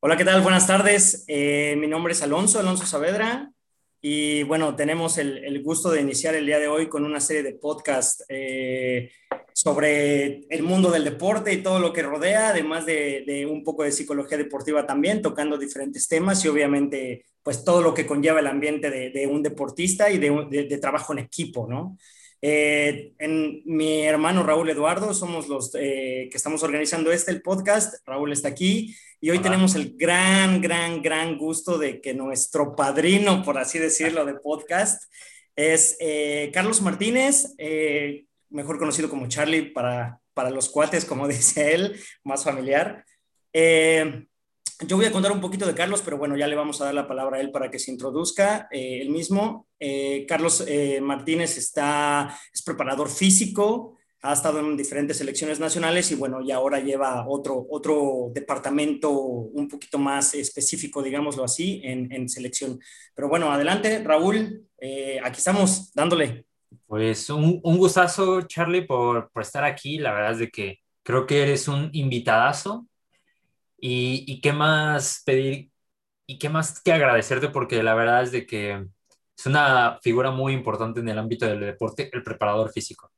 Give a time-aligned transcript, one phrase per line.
[0.00, 0.42] Hola, ¿qué tal?
[0.42, 1.24] Buenas tardes.
[1.26, 3.50] Eh, mi nombre es Alonso, Alonso Saavedra.
[4.00, 7.42] Y bueno, tenemos el, el, gusto de iniciar el día de hoy con una serie
[7.42, 9.10] de podcast eh,
[9.52, 13.82] sobre el mundo del deporte y todo lo que rodea, además de, de, un poco
[13.82, 18.46] de psicología deportiva también, tocando diferentes temas y obviamente pues todo lo que conlleva el
[18.46, 21.98] ambiente de, de un deportista y de, de, trabajo en equipo, ¿no?
[22.40, 28.06] Eh, en, mi hermano Raúl Eduardo somos los eh, que estamos organizando este, el podcast.
[28.06, 29.50] Raúl está aquí y hoy Hola.
[29.50, 35.02] tenemos el gran, gran, gran gusto de que nuestro padrino, por así decirlo, de podcast
[35.56, 41.74] es eh, Carlos Martínez, eh, mejor conocido como Charlie para, para los cuates, como dice
[41.74, 43.04] él, más familiar.
[43.52, 44.26] Eh,
[44.86, 46.94] yo voy a contar un poquito de Carlos, pero bueno, ya le vamos a dar
[46.94, 49.66] la palabra a él para que se introduzca él mismo.
[50.28, 50.64] Carlos
[51.02, 56.80] Martínez está, es preparador físico, ha estado en diferentes selecciones nacionales y bueno, y ahora
[56.80, 62.80] lleva otro, otro departamento un poquito más específico, digámoslo así, en, en selección.
[63.14, 66.46] Pero bueno, adelante, Raúl, eh, aquí estamos dándole.
[66.86, 69.98] Pues un, un gustazo, Charlie, por, por estar aquí.
[69.98, 72.86] La verdad es de que creo que eres un invitadazo
[73.78, 75.70] y, y, qué más pedir
[76.26, 78.84] y qué más que agradecerte porque la verdad es de que
[79.36, 83.12] es una figura muy importante en el ámbito del deporte, el preparador físico.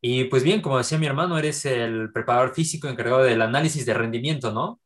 [0.00, 3.94] Y pues bien, como decía mi hermano, eres el preparador físico encargado del análisis de
[3.94, 4.80] rendimiento, ¿no?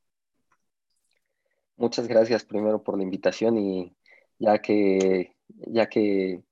[1.77, 3.97] Muchas gracias primero por la invitación y
[4.39, 6.43] ya que, ya que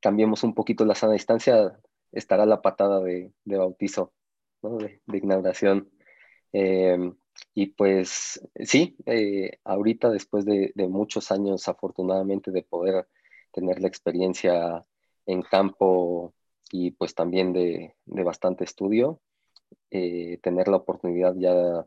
[0.00, 1.78] cambiemos un poquito la sana distancia,
[2.12, 4.12] estará la patada de, bautizo,
[4.62, 4.78] ¿no?
[4.78, 5.90] de, inauguración.
[6.52, 7.12] Eh,
[7.54, 13.08] y pues sí, eh, ahorita después de, de, muchos años afortunadamente de poder
[13.52, 14.84] tener la experiencia
[15.26, 16.34] en campo
[16.76, 19.20] y pues también de, de bastante estudio,
[19.92, 21.86] eh, tener la oportunidad ya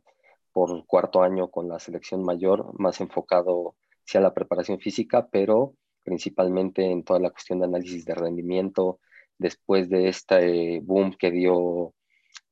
[0.54, 6.90] por cuarto año con la selección mayor, más enfocado hacia la preparación física, pero principalmente
[6.90, 9.02] en toda la cuestión de análisis de rendimiento,
[9.38, 11.94] después de este boom que dio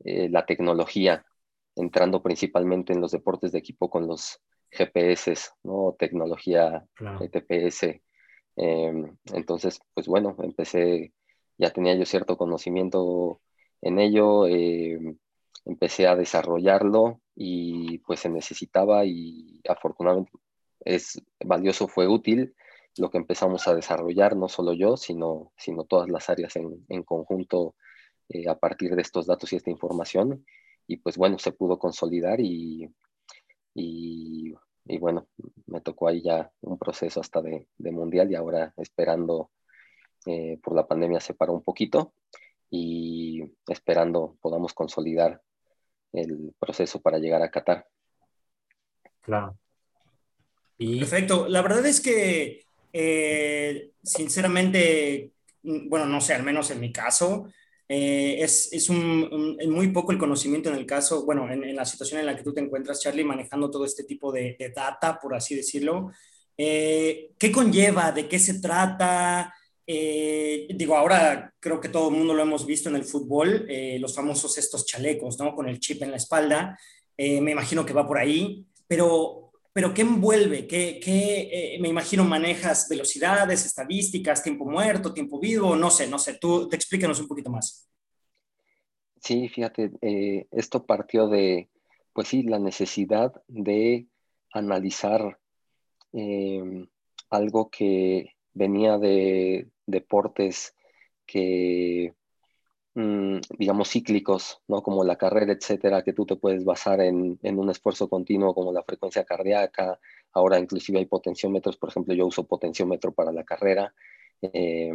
[0.03, 1.25] eh, la tecnología
[1.74, 4.41] entrando principalmente en los deportes de equipo con los
[4.72, 5.95] GPS, ¿no?
[5.97, 7.19] Tecnología claro.
[7.29, 8.01] TPS.
[8.57, 11.13] Eh, entonces, pues bueno, empecé,
[11.58, 13.42] ya tenía yo cierto conocimiento
[13.82, 15.00] en ello, eh,
[15.66, 20.32] empecé a desarrollarlo y pues se necesitaba y afortunadamente
[20.82, 22.56] es valioso, fue útil
[22.98, 27.04] lo que empezamos a desarrollar, no solo yo, sino, sino todas las áreas en, en
[27.04, 27.76] conjunto
[28.30, 30.46] eh, a partir de estos datos y esta información.
[30.88, 32.90] Y pues bueno, se pudo consolidar y,
[33.74, 34.54] y,
[34.86, 35.28] y, bueno,
[35.68, 39.52] me tocó ahí ya un proceso hasta de, de mundial y ahora esperando,
[40.25, 42.13] eh, por la pandemia se paró un poquito
[42.69, 45.41] y esperando podamos consolidar
[46.13, 47.88] el proceso para llegar a Qatar.
[49.22, 49.58] Claro.
[50.78, 51.00] Y...
[51.00, 51.47] Perfecto.
[51.47, 55.31] La verdad es que, eh, sinceramente,
[55.63, 57.47] bueno, no sé, al menos en mi caso,
[57.88, 61.75] eh, es, es un, un, muy poco el conocimiento en el caso, bueno, en, en,
[61.75, 64.69] la situación en la que tú te encuentras, Charlie, manejando todo este tipo de, de
[64.69, 66.12] data, por así decirlo.
[66.57, 68.12] Eh, ¿Qué conlleva?
[68.12, 69.53] ¿De qué se trata?
[69.88, 74.00] Eh, digo, ahora creo que todo el mundo lo hemos visto en el fútbol, eh,
[74.00, 75.53] los famosos estos chalecos, ¿no?
[75.56, 76.78] Con el chip en la espalda.
[77.16, 79.41] Eh, me imagino que va por ahí, pero
[79.72, 80.68] pero ¿qué envuelve?
[80.68, 85.75] ¿Qué, qué eh, me imagino manejas velocidades, estadísticas, tiempo muerto, tiempo vivo?
[85.75, 87.90] No sé, no sé, tú te explícanos un poquito más.
[89.22, 89.91] Sí, fíjate,
[90.51, 91.69] esto partió de,
[92.13, 94.07] pues sí, la necesidad de
[94.53, 95.40] analizar
[97.29, 100.76] algo que venía de deportes
[101.28, 102.16] que
[102.96, 104.82] Mm, digamos, cíclicos, ¿no?
[104.82, 108.72] Como la carrera, etcétera, que tú te puedes basar en, en, un esfuerzo continuo como
[108.72, 110.00] la frecuencia cardíaca.
[110.32, 113.94] Ahora inclusive hay potenciómetros, por ejemplo, yo uso potenciómetro para la carrera,
[114.42, 114.94] eh,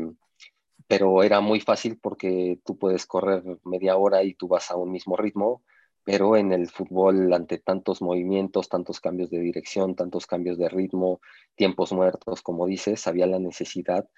[0.86, 4.90] pero era muy fácil porque tú puedes correr media hora y tú vas a un
[4.92, 5.62] mismo ritmo,
[6.04, 11.20] pero en el fútbol, ante tantos movimientos, tantos cambios de dirección, tantos cambios de ritmo,
[11.54, 14.08] tiempos muertos, como dices, había la necesidad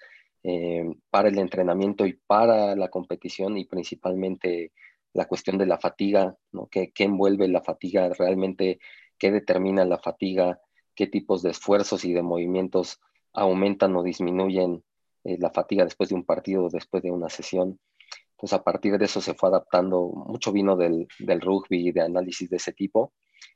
[0.43, 4.71] eh, para el entrenamiento y para la competición y principalmente
[5.13, 6.67] la cuestión de la fatiga, ¿no?
[6.67, 8.79] ¿Qué, ¿Qué, envuelve la fatiga realmente?
[9.17, 10.59] ¿Qué determina la fatiga?
[10.95, 12.99] ¿Qué tipos de esfuerzos y de movimientos
[13.31, 14.83] aumentan o disminuyen
[15.23, 17.79] eh, la fatiga después de un partido, después de una sesión?
[18.43, 22.49] Entonces, a partir de eso se fue adaptando, mucho vino del, del rugby de análisis
[22.49, 23.13] de ese tipo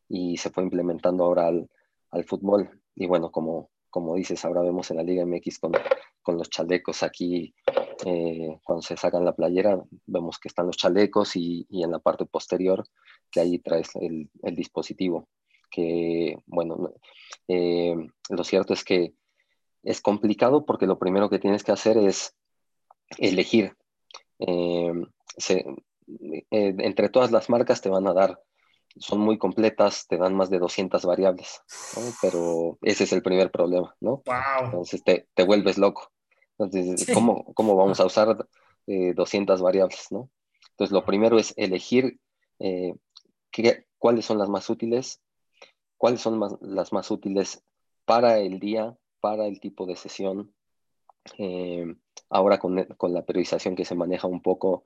[0.07, 1.69] y se fue implementando ahora al,
[2.11, 2.81] al fútbol.
[2.95, 5.73] Y bueno, como, como dices, ahora vemos en la Liga MX con
[6.27, 7.55] con los chalecos aquí,
[8.05, 11.99] eh, cuando se sacan la playera, vemos que están los chalecos y, y, en la
[11.99, 12.83] parte posterior,
[13.31, 15.29] que ahí traes el, el dispositivo.
[15.69, 16.93] que, bueno,
[17.47, 17.95] eh,
[18.29, 19.13] lo cierto es que
[19.83, 22.35] es complicado porque lo primero que tienes que hacer es
[23.19, 23.77] elegir.
[24.39, 24.93] Eh,
[26.49, 28.41] entre todas las marcas te van a dar,
[28.97, 31.61] son muy completas, te dan más de 200 variables,
[32.21, 34.23] pero ese es el primer problema, ¿no?
[34.63, 36.11] Entonces te, te, vuelves loco.
[36.57, 38.47] Entonces, ¿cómo, ¿cómo, vamos a usar
[38.87, 40.29] 200 variables, ¿no?
[40.71, 42.19] Entonces, lo primero es elegir
[43.97, 45.21] cuáles son las más útiles,
[45.97, 47.63] cuáles son las más útiles
[48.05, 50.53] para el día, para el tipo de sesión.
[51.37, 51.95] Eh,
[52.29, 54.85] ahora con, la periodización que se maneja un poco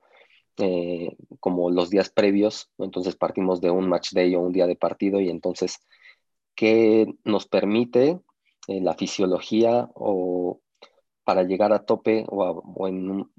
[0.58, 4.76] eh, como los días previos, entonces partimos de un match day o un día de
[4.76, 5.80] partido y entonces,
[6.54, 8.20] ¿qué nos permite
[8.68, 10.60] eh, la fisiología o
[11.24, 12.44] para llegar a tope o,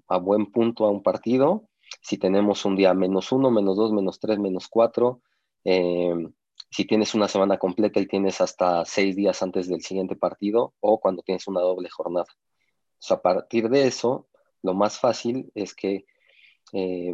[0.07, 1.69] a, buen punto a un partido?
[2.01, 5.21] Si tenemos un día menos uno, menos dos, menos tres, menos cuatro,
[5.63, 10.99] si tienes una semana completa y tienes hasta seis días antes del siguiente partido o
[10.99, 12.25] cuando tienes una doble jornada.
[13.11, 14.27] A partir de eso,
[14.61, 16.05] lo más fácil es que
[16.73, 17.13] eh,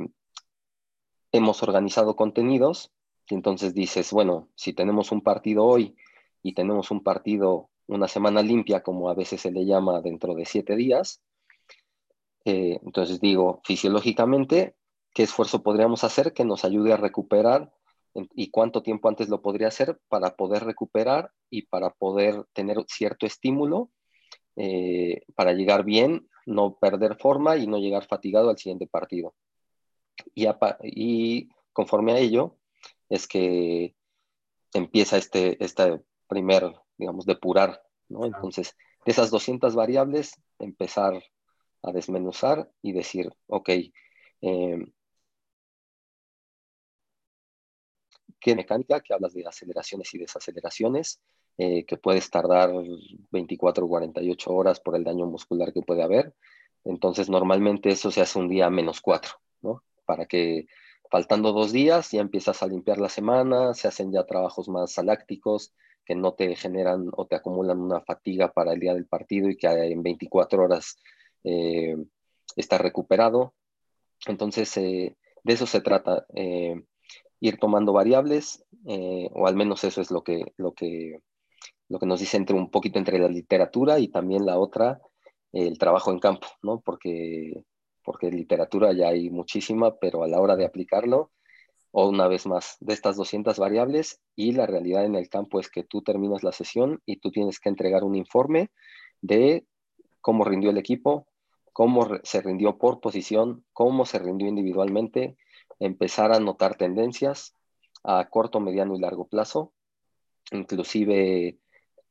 [1.31, 2.91] hemos organizado contenidos
[3.29, 5.95] y entonces dices, bueno, si tenemos un partido hoy
[6.41, 10.45] y tenemos un partido una semana limpia, como a veces se le llama dentro de
[10.45, 11.21] siete días,
[12.45, 14.75] eh, entonces digo, fisiológicamente,
[15.13, 17.71] ¿qué esfuerzo podríamos hacer que nos ayude a recuperar
[18.13, 23.25] y cuánto tiempo antes lo podría hacer para poder recuperar y para poder tener cierto
[23.25, 23.91] estímulo
[24.61, 29.33] eh, para llegar bien, no perder forma y no llegar fatigado al siguiente partido.
[30.35, 30.47] Y,
[30.83, 32.57] y conforme a ello
[33.07, 33.95] es que
[34.73, 38.25] empieza este, este primer, digamos, depurar, ¿no?
[38.25, 38.75] Entonces,
[39.05, 41.23] de esas 200 variables, empezar
[41.81, 43.69] a desmenuzar y decir, ok,
[44.41, 44.85] eh,
[48.41, 51.21] qué mecánica, que hablas de aceleraciones y desaceleraciones,
[51.59, 52.71] eh, que puedes tardar
[53.31, 56.33] 24 o 48 horas por el daño muscular que puede haber.
[56.85, 59.83] Entonces, normalmente eso se hace un día menos cuatro, ¿no?
[60.05, 60.67] Para que
[61.11, 65.73] faltando dos días ya empiezas a limpiar la semana, se hacen ya trabajos más salácticos
[66.05, 69.57] que no te generan o te acumulan una fatiga para el día del partido y
[69.57, 70.97] que en 24 horas
[71.43, 71.97] eh,
[72.55, 73.53] está recuperado.
[74.27, 76.25] Entonces, eh, de eso se trata
[77.39, 81.21] ir tomando variables, eh, o al menos eso es lo que, lo, que,
[81.89, 85.01] lo que nos dice entre un poquito entre la literatura y también la otra,
[85.51, 86.79] el trabajo en campo, ¿no?
[86.81, 87.65] Porque,
[88.03, 91.31] porque literatura ya hay muchísima, pero a la hora de aplicarlo,
[91.91, 95.69] o una vez más, de estas 200 variables y la realidad en el campo es
[95.69, 98.69] que tú terminas la sesión y tú tienes que entregar un informe
[99.21, 99.65] de
[100.21, 101.27] cómo rindió el equipo,
[101.73, 105.37] cómo se rindió por posición, cómo se rindió individualmente,
[105.79, 107.55] empezar a notar tendencias
[108.03, 109.73] a corto, mediano y largo plazo,
[110.51, 111.57] inclusive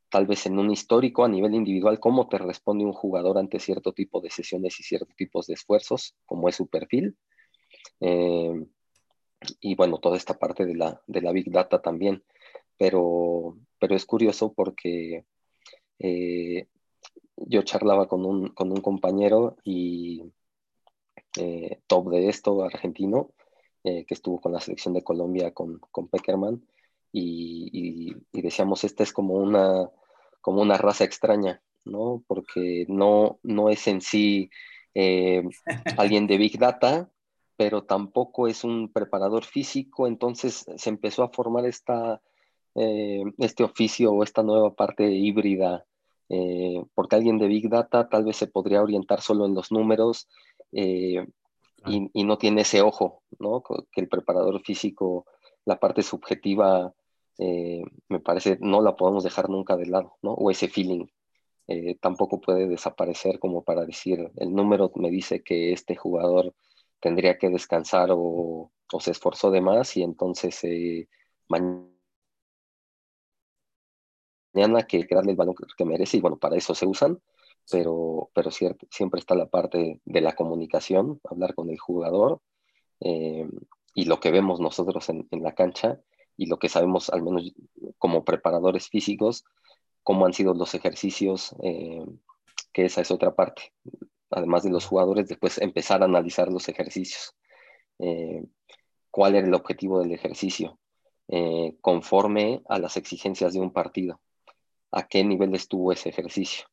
[0.08, 3.92] tal vez en un histórico a nivel individual, cómo te responde un jugador ante cierto
[3.92, 7.16] tipo de sesiones y ciertos tipos de esfuerzos, como es su perfil.
[8.00, 8.66] Eh,
[9.60, 12.24] y bueno, toda esta parte de la, de la Big Data también.
[12.76, 15.24] Pero, pero es curioso porque
[15.98, 16.68] eh,
[17.36, 20.22] yo charlaba con un, con un compañero y
[21.36, 23.32] eh, top de esto, argentino,
[23.82, 26.62] que estuvo con la selección de Colombia con, con Peckerman,
[27.12, 29.90] y, decíamos, esta es como una,
[30.40, 32.22] como una raza extraña, ¿no?
[32.26, 34.50] Porque no, no es en sí
[34.94, 35.42] eh,
[35.98, 37.10] alguien de Big Data,
[37.56, 42.20] pero tampoco es un preparador físico, entonces se empezó a formar esta,
[42.74, 45.84] eh, este oficio o esta nueva parte híbrida,
[46.94, 50.28] porque alguien de Big Data tal vez se podría orientar solo en los números,
[51.86, 53.62] y, no tiene ese ojo, ¿no?
[53.92, 55.26] Que el preparador físico,
[55.64, 56.92] la parte subjetiva,
[57.38, 60.32] eh, me parece, no la podemos dejar nunca de lado, ¿no?
[60.32, 61.06] O ese feeling.
[61.68, 66.54] Eh, tampoco puede desaparecer como para decir, el número me dice que este jugador
[67.00, 71.08] tendría que descansar o, se esforzó de más y entonces eh,
[71.48, 71.90] mañana
[74.88, 77.20] que, darle el balón que merece y bueno, para eso se usan,
[77.70, 82.40] pero, pero siempre está la parte de la comunicación, hablar con el jugador
[83.94, 86.00] y lo que vemos nosotros en, la cancha
[86.38, 87.52] y lo que sabemos, al menos
[87.98, 89.44] como preparadores físicos,
[90.02, 92.06] cómo han sido los ejercicios, eh,
[92.72, 93.74] que esa es otra parte.
[94.30, 97.34] Además de los jugadores, después empezar a analizar los ejercicios.
[97.98, 98.44] Eh,
[99.10, 100.78] ¿Cuál era el objetivo del ejercicio?
[101.82, 104.18] conforme a las exigencias de un partido.
[104.90, 106.64] ¿A qué nivel estuvo ese ejercicio?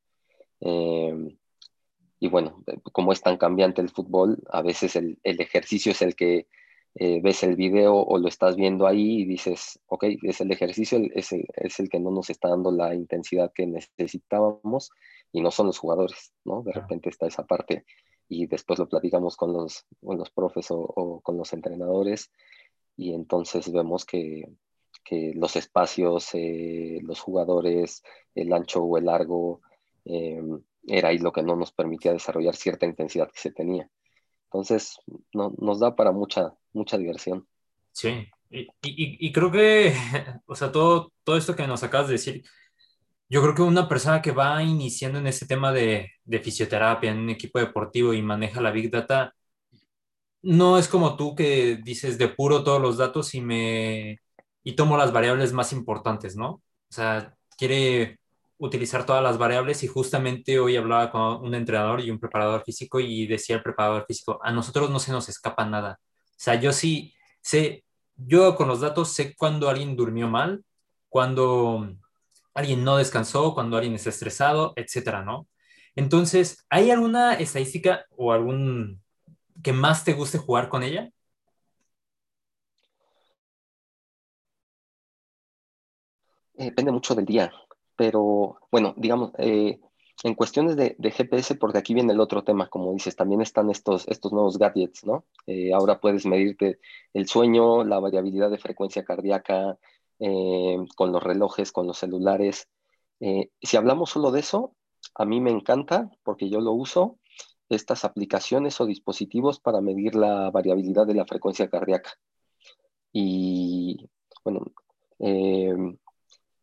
[2.20, 6.48] Y bueno, como es tan cambiante el fútbol, a veces el, ejercicio es el que
[6.96, 11.00] eh, ves el video o lo estás viendo ahí y dices, ok, es el ejercicio,
[11.14, 14.92] es el, es el que no nos está dando la intensidad que necesitábamos
[15.34, 16.62] y no son los jugadores, ¿no?
[16.64, 17.86] De repente está esa parte
[18.30, 22.32] y después lo platicamos con los, con los profes o, con los entrenadores
[22.96, 24.50] y entonces vemos que,
[25.04, 29.60] que los espacios, eh, los jugadores, el ancho o el largo,
[30.06, 30.42] eh,
[30.88, 33.90] era ahí lo que no nos permitía desarrollar cierta intensidad que se tenía.
[34.46, 34.98] Entonces,
[35.34, 37.48] no, nos da para mucha, mucha diversión.
[37.92, 39.94] Sí, y, y, creo que,
[40.46, 42.44] o sea, todo, todo esto que nos acabas de decir,
[43.30, 47.20] yo creo que una persona que va iniciando en este tema de, de fisioterapia en
[47.20, 49.34] un equipo deportivo y maneja la Big Data,
[50.42, 54.20] no es como tú que dices de puro todos los datos y me
[54.64, 56.50] y tomo las variables más importantes, ¿no?
[56.50, 58.20] O sea, quiere
[58.58, 63.00] utilizar todas las variables y justamente hoy hablaba con un entrenador y un preparador físico
[63.00, 66.00] y decía el preparador físico, a nosotros no se nos escapa nada.
[66.02, 67.86] O sea, yo sí sé,
[68.16, 70.64] yo con los datos sé cuando alguien durmió mal,
[71.10, 71.90] cuando
[72.54, 75.48] alguien no descansó, cuando alguien está estresado, etcétera, ¿no?
[75.96, 79.02] Entonces, ¿hay alguna estadística o algún
[79.64, 81.10] que más te guste jugar con ella?
[86.58, 87.52] Eh, depende mucho del día,
[87.96, 89.80] pero bueno, digamos, eh,
[90.24, 94.08] en cuestiones de, GPS, porque aquí viene el otro tema, como dices, también están estos,
[94.08, 95.26] estos nuevos gadgets, ¿no?
[95.46, 96.80] Eh, ahora puedes medirte
[97.14, 99.78] el sueño, la variabilidad de frecuencia cardíaca,
[100.96, 102.70] con los relojes, con los celulares.
[103.20, 104.74] si hablamos solo de eso,
[105.14, 107.20] a mí me encanta porque yo lo uso,
[107.70, 112.14] estas aplicaciones o dispositivos para medir la variabilidad de la frecuencia cardíaca.
[113.12, 114.10] Y
[114.46, 114.72] bueno,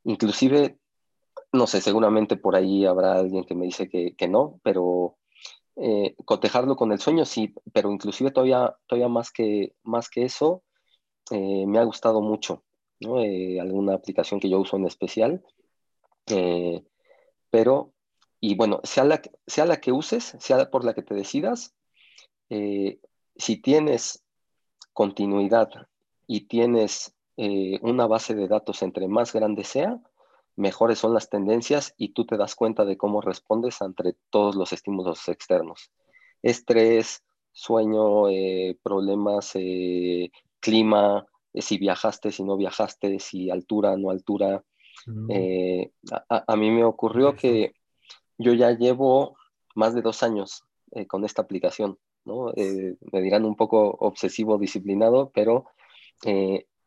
[0.05, 0.79] Inclusive,
[1.53, 5.19] no sé, seguramente por ahí habrá alguien que me dice que, no, pero
[5.77, 10.63] eh, cotejarlo con el sueño sí, pero inclusive todavía, todavía más, que, más que eso,
[11.31, 12.65] eh, me ha gustado mucho,
[13.01, 13.21] ¿no?
[13.21, 15.45] Eh, alguna aplicación que yo uso en especial,
[17.51, 17.93] pero,
[18.41, 21.75] y bueno, sea la, sea la que uses, sea por la que te decidas,
[22.49, 24.25] si tienes
[24.93, 25.69] continuidad
[26.27, 30.01] y tienes una base de datos entre más grande sea,
[30.57, 34.73] mejores son las tendencias y tú te das cuenta de cómo respondes ante todos los
[34.73, 35.91] estímulos externos.
[36.43, 40.31] Estrés, sueño, eh, problemas, eh,
[40.61, 44.65] clima, si viajaste, si no viajaste, si altura, no altura.
[45.07, 45.31] Mm.
[46.29, 47.75] A, mí me ocurrió que
[48.39, 49.37] yo ya llevo
[49.75, 50.65] más de dos años
[51.09, 51.99] con esta aplicación.
[52.25, 52.53] ¿no?
[52.55, 55.67] me dirán un poco obsesivo, disciplinado, pero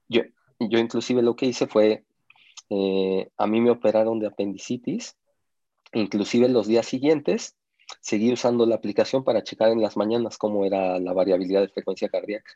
[0.08, 0.22] yo,
[0.60, 2.06] yo inclusive lo que hice fue,
[2.70, 5.18] eh, a mí me operaron de apendicitis,
[5.94, 7.56] inclusive los días siguientes
[8.02, 12.10] seguí usando la aplicación para checar en las mañanas cómo era la variabilidad de frecuencia
[12.10, 12.52] cardíaca.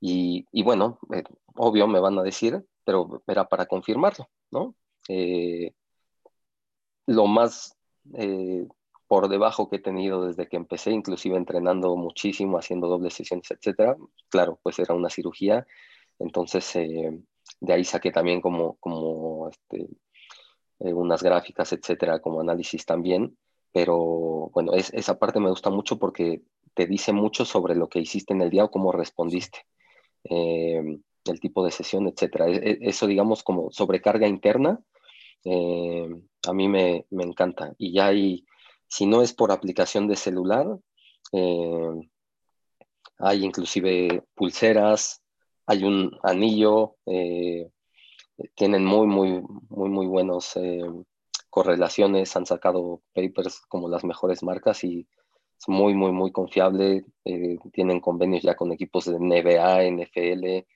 [0.00, 1.22] Y, bueno, eh,
[1.56, 4.74] obvio me van a decir, pero era para confirmarlo, ¿no?
[5.08, 5.72] Eh,
[7.06, 7.76] lo más
[9.06, 13.96] por debajo que he tenido desde que empecé, inclusive entrenando muchísimo, haciendo dobles sesiones, etcétera,
[14.28, 15.66] claro, pues era una cirugía
[16.18, 17.20] entonces, eh,
[17.60, 19.88] de ahí saqué también como, como este,
[20.80, 23.36] eh, unas gráficas, etcétera, como análisis también.
[23.72, 26.42] Pero bueno, esa parte me gusta mucho porque
[26.74, 29.66] te dice mucho sobre lo que hiciste en el día o cómo respondiste,
[30.24, 30.82] eh,
[31.24, 32.48] el tipo de sesión, etcétera.
[32.48, 34.80] E, e, eso, digamos, como sobrecarga interna,
[35.44, 37.74] a mí me, me, encanta.
[37.78, 38.46] Y ya hay,
[38.86, 40.66] si no es por aplicación de celular,
[43.18, 45.23] hay inclusive pulseras,
[45.66, 47.70] hay un anillo, eh,
[48.54, 50.82] tienen muy, muy, muy, muy buenos eh,
[51.48, 55.06] correlaciones, han sacado papers como las mejores marcas y
[55.58, 57.04] es muy, muy, muy confiable.
[57.24, 60.66] Eh, tienen convenios ya con equipos de NBA, NFL.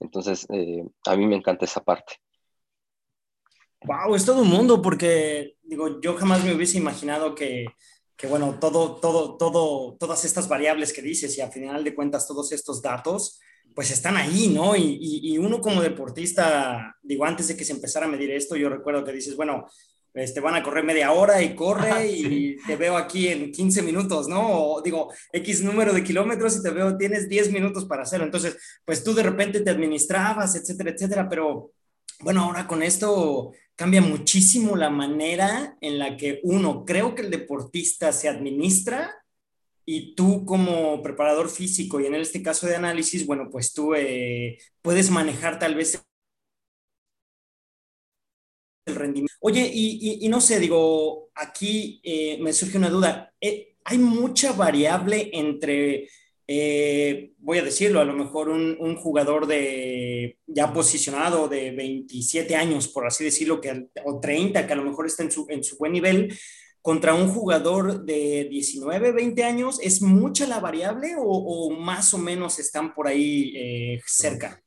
[0.00, 0.48] Entonces,
[1.06, 2.14] a mí me encanta esa parte.
[3.84, 7.66] Wow, es todo un mundo porque, digo, yo jamás me hubiese imaginado que,
[8.16, 12.26] que bueno, todo, todo, todo, todas estas variables que dices y al final de cuentas
[12.26, 13.40] todos estos datos
[13.74, 14.76] pues están ahí, ¿no?
[14.76, 19.04] Y, uno como deportista, digo, antes de que se empezara a medir esto, yo recuerdo
[19.04, 19.66] que dices, bueno,
[20.14, 24.28] este, van a correr media hora y corre y te veo aquí en 15 minutos,
[24.28, 24.42] ¿no?
[24.46, 28.26] O digo, X número de kilómetros y te veo, tienes 10 minutos para hacerlo.
[28.26, 31.72] Entonces, pues tú de repente te administrabas, etcétera, etcétera, pero
[32.20, 37.30] bueno, ahora con esto cambia muchísimo la manera en la que uno, creo que el
[37.30, 39.21] deportista se administra
[39.84, 44.58] y tú como preparador físico y en este caso de análisis, bueno, pues tú eh,
[44.80, 46.00] puedes manejar tal vez
[48.86, 49.34] el rendimiento.
[49.40, 53.32] Oye, y, no sé, digo, aquí eh, me surge una duda.
[53.40, 56.08] Eh, ¿Hay mucha variable entre
[57.38, 63.06] voy a decirlo, a lo mejor un, jugador de ya posicionado de 27 años, por
[63.06, 66.36] así decirlo, que, o 30, que a lo mejor está en su buen nivel,
[66.82, 72.58] contra un jugador de 19, 20 años, ¿es mucha la variable o, más o menos
[72.58, 74.60] están por ahí eh, cerca?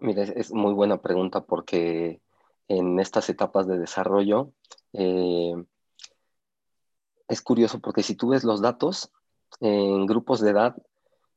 [0.00, 2.20] Mira, es, muy buena pregunta porque
[2.68, 4.52] en estas etapas de desarrollo
[4.92, 5.54] eh,
[7.28, 9.10] es curioso porque si tú ves los datos
[9.60, 10.76] en grupos de edad,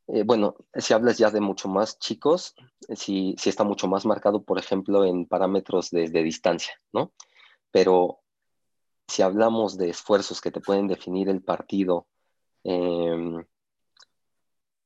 [0.08, 2.56] eh, bueno, si hablas ya de mucho más chicos,
[2.94, 7.14] si, si está mucho más marcado, por ejemplo, en parámetros de, de distancia, ¿no?
[7.72, 8.25] Pero
[9.08, 12.08] si hablamos de esfuerzos que te pueden definir el partido,
[12.64, 13.44] em,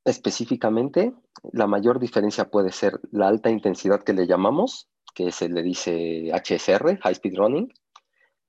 [0.06, 1.14] específicamente,
[1.52, 6.32] la mayor diferencia puede ser la alta intensidad que le llamamos, que se le dice
[6.34, 7.74] HSR, High Speed Running,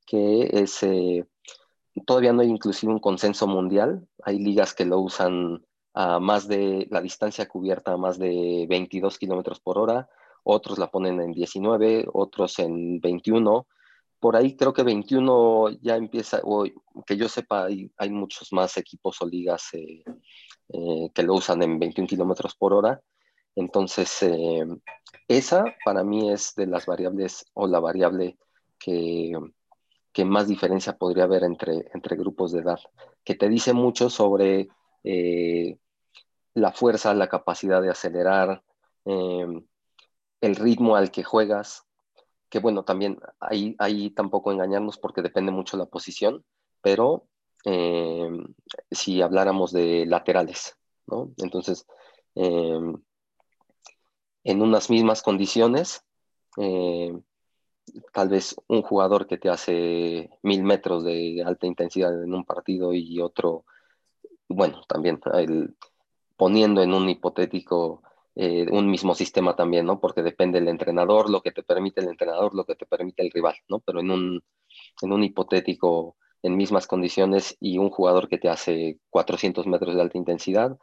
[0.07, 1.27] que es, eh,
[2.07, 6.87] todavía no hay inclusive un consenso mundial, hay ligas que lo usan a más de
[6.91, 10.09] la distancia cubierta a más de 22 kilómetros por hora,
[10.45, 13.67] otros la ponen en 19, otros en 21,
[14.21, 16.65] por ahí creo que 21 ya empieza, o
[17.07, 20.05] que yo sepa, hay, muchos más equipos o ligas eh,
[20.69, 23.01] eh, que lo usan en 21 kilómetros por hora.
[23.57, 24.67] Entonces, eh,
[25.27, 28.39] esa para mí es de las variables o la variable
[28.79, 29.33] que,
[30.13, 32.79] que más diferencia podría haber entre, entre grupos de edad,
[33.25, 34.69] que te dice mucho sobre
[36.55, 38.63] la fuerza, la capacidad de acelerar,
[39.07, 41.87] el ritmo al que juegas,
[42.51, 46.45] que bueno, también ahí, ahí tampoco engañarnos porque depende mucho la posición,
[46.83, 47.29] pero
[47.65, 48.29] eh,
[48.91, 50.77] si habláramos de laterales,
[51.07, 51.33] ¿no?
[51.39, 51.87] Entonces,
[52.35, 52.81] eh,
[54.45, 56.05] en unas mismas condiciones,
[56.57, 57.17] eh,
[58.13, 62.93] tal vez un jugador que te hace mil metros de alta intensidad en un partido
[62.95, 63.65] y otro,
[64.49, 65.21] bueno, también
[66.37, 68.03] poniendo en un hipotético
[68.43, 70.01] eh, un mismo sistema también, ¿no?
[70.01, 73.31] Porque depende del entrenador, lo que te permite el entrenador, lo que te permite el
[73.31, 73.81] rival, ¿no?
[73.81, 74.43] Pero en un,
[75.03, 80.01] en un hipotético, en mismas condiciones y un jugador que te hace 400 metros de
[80.01, 80.79] alta intensidad,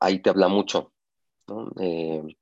[0.00, 0.92] ahí te habla mucho,
[1.48, 1.70] ¿no?
[1.80, 2.36] Eh,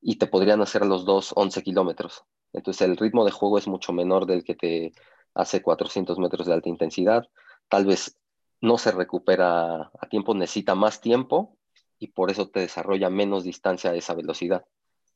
[0.00, 2.24] y te podrían hacer los dos 11 kilómetros.
[2.54, 4.92] Entonces el ritmo de juego es mucho menor del que te
[5.34, 7.28] hace 400 metros de alta intensidad.
[7.68, 8.18] Tal vez
[8.62, 11.58] no se recupera a tiempo, necesita más tiempo
[11.98, 14.66] y por eso te desarrolla menos distancia a esa velocidad.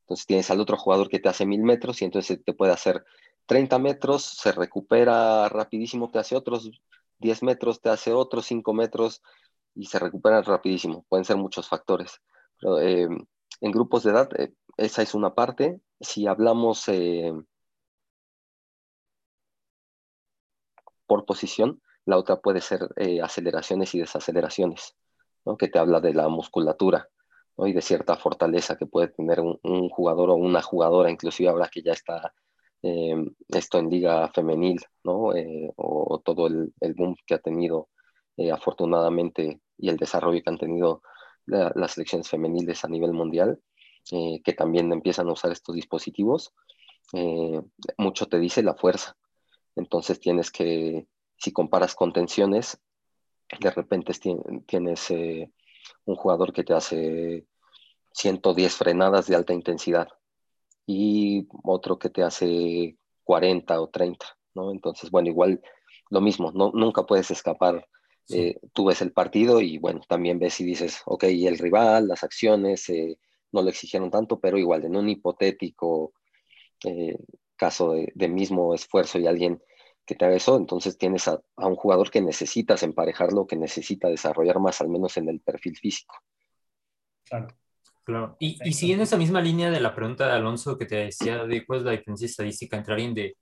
[0.01, 3.05] Entonces tienes al otro jugador que te hace mil metros y entonces te puede hacer
[3.47, 6.71] 30 metros, se recupera rapidísimo, te hace otros
[7.19, 9.23] 10 metros, te hace otros 5 metros
[9.75, 11.05] y se recupera rapidísimo.
[11.09, 12.21] Pueden ser muchos factores.
[12.83, 13.09] Eh,
[13.61, 15.81] en grupos de edad, eh, esa es una parte.
[16.01, 17.33] Si hablamos eh,
[21.07, 22.89] por posición, la otra puede ser
[23.23, 24.97] aceleraciones y desaceleraciones
[25.57, 27.09] que te habla de la musculatura
[27.67, 31.83] y de cierta fortaleza que puede tener un, jugador o una jugadora, inclusive ahora que
[31.83, 32.33] ya está
[32.83, 33.17] eh,
[33.49, 35.35] esto en liga femenil, ¿no?
[35.35, 37.89] Eh, o, todo el, boom que ha tenido
[38.37, 41.03] eh, afortunadamente y el desarrollo que han tenido
[41.47, 43.59] las selecciones femeniles a nivel mundial,
[44.11, 46.53] que también empiezan a usar estos dispositivos,
[47.97, 49.17] mucho te dice la fuerza.
[49.75, 51.07] Entonces tienes que,
[51.39, 52.79] si comparas con tensiones,
[53.61, 54.13] de repente
[54.67, 55.51] tienes eh,
[56.05, 57.47] un jugador que te hace
[58.13, 60.09] 110 frenadas de alta intensidad
[60.87, 64.73] y otro que te hace 40 o 30, ¿no?
[64.73, 65.61] Entonces, bueno, igual
[66.11, 67.87] lo mismo, no, nunca puedes escapar.
[68.31, 72.25] Eh, tú ves el partido y bueno, también ves y dices, ok, el rival, las
[72.25, 73.19] acciones, eh,
[73.53, 76.13] no lo exigieron tanto, pero igual en un hipotético
[77.57, 79.61] caso de, de, mismo esfuerzo y alguien
[80.09, 84.59] que te haga eso, entonces tienes a, un jugador que necesitas emparejarlo, que necesita desarrollar
[84.59, 86.17] más, al menos en el perfil físico.
[87.25, 87.49] Claro.
[88.05, 88.37] Claro.
[88.41, 91.67] Y, y, siguiendo esa misma línea de la pregunta de Alonso que te decía de
[91.67, 93.37] cuál es la diferencia estadística entre alguien de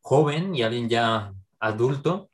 [0.00, 2.28] joven y alguien ya adulto,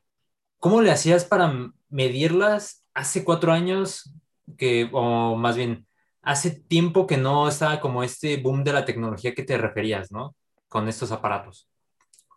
[0.59, 1.53] ¿cómo le hacías para
[1.91, 4.11] medirlas hace cuatro años
[4.57, 5.87] que, o más bien,
[6.23, 10.35] hace tiempo que no estaba como este boom de la tecnología que te referías, ¿no?
[10.69, 11.69] Con estos aparatos.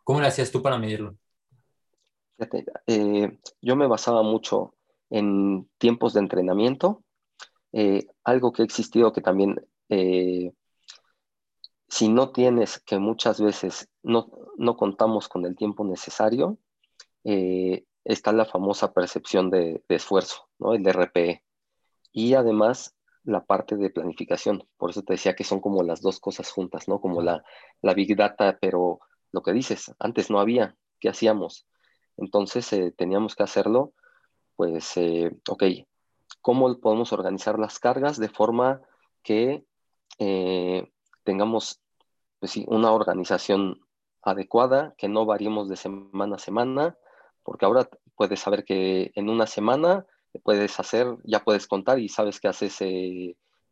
[0.03, 1.15] ¿Cómo le hacías tú para medirlo?
[2.87, 4.75] Eh, yo me basaba mucho
[5.09, 7.03] en tiempos de entrenamiento,
[7.73, 10.53] eh, algo que ha existido que también, eh,
[11.87, 14.29] si no tienes, que muchas veces no,
[14.77, 16.57] contamos con el tiempo necesario,
[17.23, 20.73] está la famosa percepción de, esfuerzo, ¿no?
[20.73, 21.43] el RPE.
[22.11, 24.67] Y además la parte de planificación.
[24.77, 26.99] Por eso te decía que son como las dos cosas juntas, ¿no?
[27.01, 27.43] Como la,
[27.81, 28.99] la Big Data, pero
[29.31, 31.67] lo que dices, antes no había, ¿qué hacíamos?
[32.19, 33.93] Entonces eh, teníamos que hacerlo,
[34.55, 35.63] pues, eh, ok,
[36.41, 38.81] cómo podemos organizar las cargas de forma
[39.23, 39.63] que
[40.19, 40.91] eh,
[41.23, 41.79] tengamos
[42.39, 43.79] pues una organización
[44.21, 46.97] adecuada, que no variemos de semana a semana,
[47.43, 50.05] porque ahora puedes saber que en una semana
[50.43, 52.81] puedes hacer, ya puedes contar y sabes que haces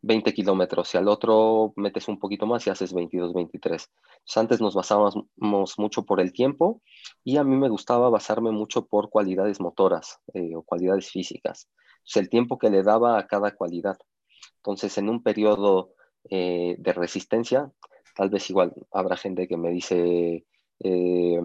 [0.02, 3.90] 20 kilómetros y al otro metes un poquito más y haces 22, 23.
[4.36, 6.82] antes nos basábamos mucho por el tiempo
[7.24, 11.68] y a mí me gustaba basarme mucho por cualidades motoras eh, o cualidades físicas.
[12.14, 13.98] el tiempo que le daba a cada cualidad.
[14.56, 15.92] Entonces, en un periodo
[16.30, 17.72] eh, de resistencia,
[18.16, 20.46] tal vez igual habrá gente que me dice,
[20.80, 21.40] eh,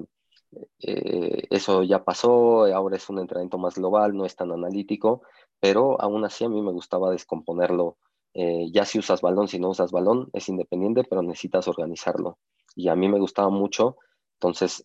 [1.49, 5.23] eso ya pasó, ahora es un entrenamiento más global, no es tan analítico,
[5.59, 7.97] pero aún así a mí me gustaba descomponerlo.
[8.33, 12.37] Eh, ya si usas balón, si no usas balón, es independiente, pero necesitas organizarlo.
[12.75, 13.97] Y a mí me gustaba mucho,
[14.35, 14.83] entonces,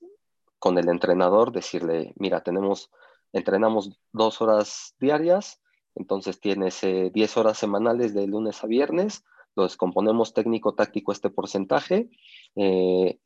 [0.58, 2.90] con el entrenador decirle, mira, tenemos,
[3.32, 5.60] entrenamos dos horas diarias,
[5.94, 9.24] entonces tienes 10 horas semanales de lunes a viernes,
[9.56, 12.08] lo descomponemos técnico, táctico este porcentaje,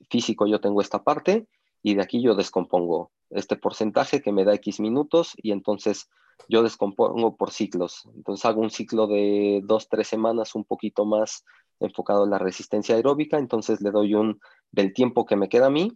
[0.09, 1.49] físico yo tengo esta parte,
[1.83, 6.09] y de aquí yo descompongo este porcentaje que me da X minutos y entonces
[6.49, 8.09] yo descompongo por ciclos.
[8.15, 11.45] Entonces hago un ciclo de dos, tres semanas un poquito más
[11.81, 14.41] enfocado en la resistencia aeróbica, entonces le doy un
[14.71, 15.93] del tiempo que me queda a mí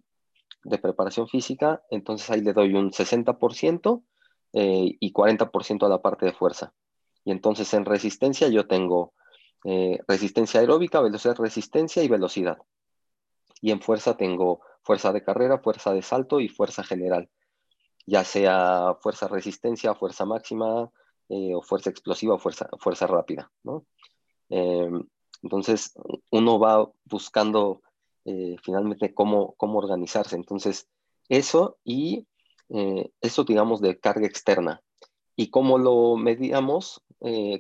[0.64, 4.02] de preparación física, entonces ahí le doy un 60%
[4.52, 6.72] eh, y 40% a la parte de fuerza.
[7.24, 9.12] Y entonces en resistencia yo tengo
[9.64, 12.58] eh, resistencia aeróbica, velocidad, resistencia y velocidad.
[13.60, 17.28] Y en fuerza tengo fuerza de carrera, fuerza de salto y fuerza general,
[18.06, 20.92] ya sea fuerza resistencia, fuerza máxima,
[21.28, 23.50] eh, o fuerza explosiva o fuerza, rápida.
[24.48, 25.04] Em,
[25.42, 25.92] entonces,
[26.30, 27.82] uno va buscando
[28.24, 30.36] eh, finalmente cómo, cómo organizarse.
[30.36, 30.88] Entonces,
[31.28, 32.28] eso y
[32.68, 34.82] eh, eso, digamos, de carga externa.
[35.34, 37.02] Y cómo lo medíamos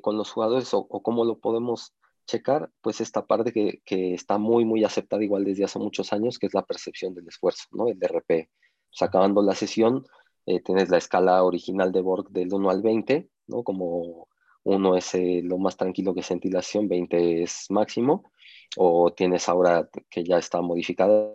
[0.02, 1.92] con los jugadores o cómo lo podemos
[2.26, 6.38] checar, pues esta parte que, que, está muy, muy aceptada igual desde hace muchos años,
[6.38, 7.88] que es la percepción del esfuerzo, ¿no?
[7.88, 8.50] El DRP.
[8.90, 10.04] Pues acabando la sesión,
[10.46, 13.62] eh, tienes la escala original de Borg del 1 al 20, ¿no?
[13.64, 14.28] Como
[14.64, 18.30] 1 es eh, lo más tranquilo que es ventilación, 20 es máximo,
[18.76, 21.32] o tienes ahora que ya está modificada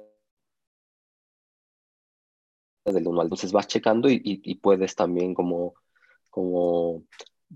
[2.86, 5.74] del 1 al Entonces vas checando y, y, y puedes también como,
[6.30, 7.04] como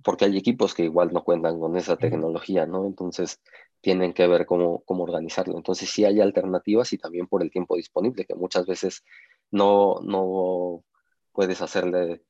[0.04, 2.86] porque hay equipos que igual no cuentan con esa tecnología, ¿no?
[2.86, 3.42] Entonces
[3.82, 5.58] tienen que ver cómo, cómo organizarlo.
[5.58, 9.04] Entonces sí hay alternativas y también por el tiempo disponible, que muchas veces
[9.52, 10.84] no, no
[11.32, 12.24] puedes hacerle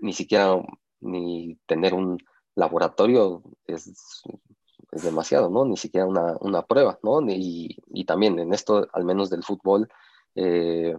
[0.00, 0.62] ni siquiera
[1.00, 2.18] ni tener un
[2.54, 4.22] laboratorio es,
[4.92, 5.64] es demasiado, ¿no?
[5.64, 7.20] Ni siquiera una, una prueba, ¿no?
[7.28, 9.88] Y, y, también en esto, al menos del fútbol,
[10.34, 10.96] eh,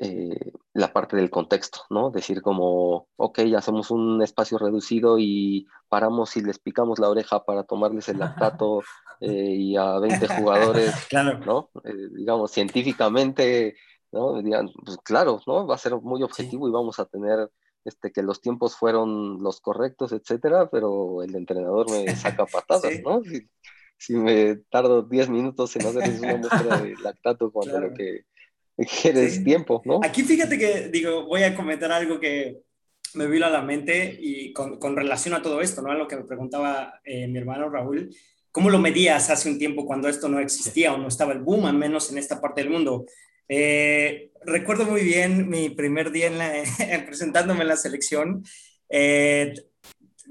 [0.00, 2.10] eh, la parte del contexto, ¿no?
[2.10, 7.64] Decir como, ok, hacemos un espacio reducido y paramos y les picamos la oreja para
[7.64, 8.80] tomarles el lactato
[9.20, 11.40] eh, y a 20 jugadores, claro.
[11.40, 11.70] ¿no?
[11.82, 13.74] Eh, digamos, científicamente,
[14.12, 14.40] ¿no?
[14.40, 15.66] Digan, pues claro, ¿no?
[15.66, 17.50] Va a ser muy objetivo y vamos a tener
[17.84, 23.20] este, que los tiempos fueron los correctos, etcétera, pero el entrenador me saca patadas, ¿no?
[23.96, 28.26] Si, me tardo 10 minutos en hacer una muestra de lactato cuando lo que
[29.02, 30.00] quieres tiempo, ¿no?
[30.02, 32.58] Aquí fíjate que, digo, voy a comentar algo que
[33.14, 35.90] me vino a la mente y con, con relación a todo esto, ¿no?
[35.90, 38.14] A lo que me preguntaba eh, mi hermano Raúl,
[38.52, 41.66] ¿cómo lo medías hace un tiempo cuando esto no existía o no estaba el boom,
[41.66, 43.06] al menos en esta parte del mundo?
[43.48, 46.52] Eh, recuerdo muy bien mi primer día en la,
[47.06, 48.44] presentándome en la selección.
[48.88, 49.54] Eh,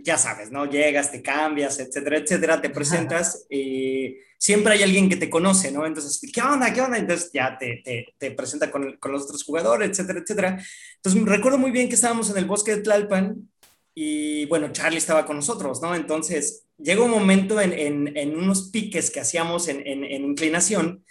[0.03, 0.65] ya sabes, ¿no?
[0.65, 5.85] Llegas, te cambias, etcétera, etcétera, te presentas y siempre hay alguien que te conoce, ¿no?
[5.85, 6.73] Entonces, ¿qué onda?
[6.73, 6.97] ¿Qué onda?
[6.97, 10.63] Entonces ya te, te, te presenta con, con, los otros jugadores, etcétera, etcétera.
[10.95, 13.49] Entonces, recuerdo muy bien que estábamos en el bosque de Tlalpan
[13.95, 15.95] y, bueno, Charlie estaba con nosotros, ¿no?
[15.95, 21.03] Entonces, llegó un momento en, en, en unos piques que hacíamos en, en inclinación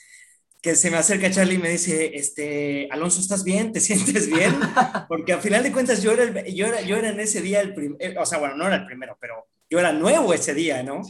[0.66, 3.70] que se me acerca Charlie y me dice, este, Alonso, ¿estás bien?
[3.70, 4.52] ¿Te sientes bien?
[5.06, 7.72] Porque al final de cuentas yo era, yo era, yo era en ese día el
[7.72, 10.82] primero, eh, o sea, bueno, no era el primero, pero yo era nuevo ese día,
[10.82, 11.02] ¿no?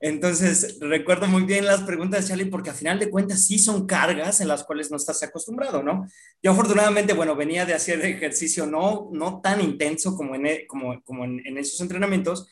[0.00, 3.86] Entonces, recuerdo muy bien las preguntas de Charlie porque al final de cuentas sí son
[3.86, 6.06] cargas en las cuales no estás acostumbrado, ¿no?
[6.42, 11.02] Yo afortunadamente, bueno, venía de hacer ejercicio no, no tan intenso como en, e, como,
[11.02, 12.48] como en, en esos entrenamientos,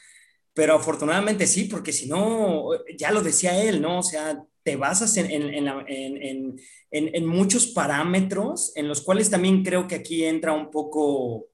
[0.55, 3.99] pero afortunadamente sí, porque si no, ya lo decía él, ¿no?
[3.99, 6.57] O sea, te basas en, en,
[6.91, 11.49] en, muchos parámetros en los cuales también creo que aquí entra un poco,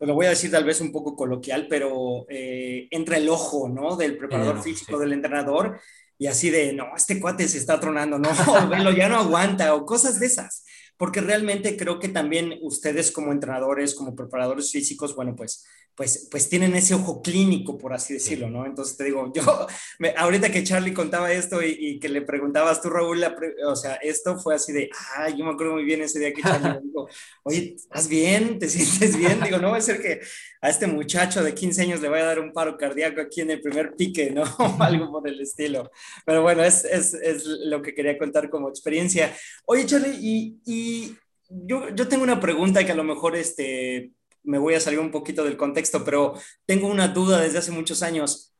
[0.00, 3.68] pues lo voy a decir tal vez un poco coloquial, pero eh, entra el ojo,
[3.68, 3.98] ¿no?
[3.98, 5.78] Del preparador físico, del entrenador,
[6.16, 8.30] y así de, no, este cuate se está tronando, no,
[8.70, 10.64] velo, ya no aguanta, o cosas de esas.
[11.00, 15.64] Porque realmente creo que también ustedes como entrenadores, como preparadores físicos, bueno, pues
[16.00, 18.64] pues, pues tienen ese ojo clínico, por así decirlo, ¿no?
[18.64, 19.42] Entonces te digo, yo,
[19.98, 23.22] me, ahorita que Charlie contaba esto y, que le preguntabas tú, Raúl,
[23.66, 26.40] o sea, esto fue así de, ah, yo me acuerdo muy bien ese día que
[26.40, 27.08] Charlie me dijo,
[27.42, 28.58] oye, ¿estás bien?
[28.58, 29.40] ¿Te sientes bien?
[29.44, 30.20] Digo, no va a ser que
[30.62, 33.50] a este muchacho de 15 años le vaya a dar un paro cardíaco aquí en
[33.50, 34.44] el primer pique, ¿no?
[34.80, 35.90] Algo por el estilo.
[36.26, 39.34] Pero bueno, es, es, es lo que quería contar como experiencia.
[39.64, 41.16] Oye, Charlie, y, y
[41.48, 45.10] yo, yo tengo una pregunta que a lo mejor este, me voy a salir un
[45.10, 46.34] poquito del contexto, pero
[46.66, 48.52] tengo una duda desde hace muchos años.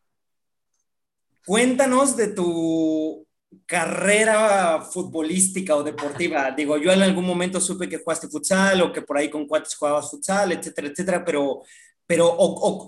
[1.44, 3.26] Cuéntanos de tu
[3.66, 6.50] carrera futbolística o deportiva.
[6.52, 9.74] Digo, yo en algún momento supe que jugaste futsal o que por ahí con cuates
[9.74, 11.62] jugabas futsal, etcétera, etcétera, pero
[12.10, 12.36] pero,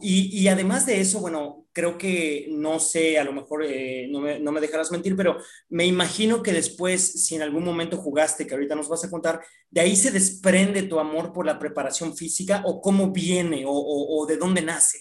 [0.02, 4.40] y, además de eso, bueno, creo que, no sé, a lo mejor eh, no, me,
[4.40, 5.36] no, me, dejarás mentir, pero
[5.68, 9.40] me imagino que después, si en algún momento jugaste, que ahorita nos vas a contar,
[9.70, 14.26] de ahí se desprende tu amor por la preparación física o cómo viene o, o,
[14.26, 14.98] de dónde nace.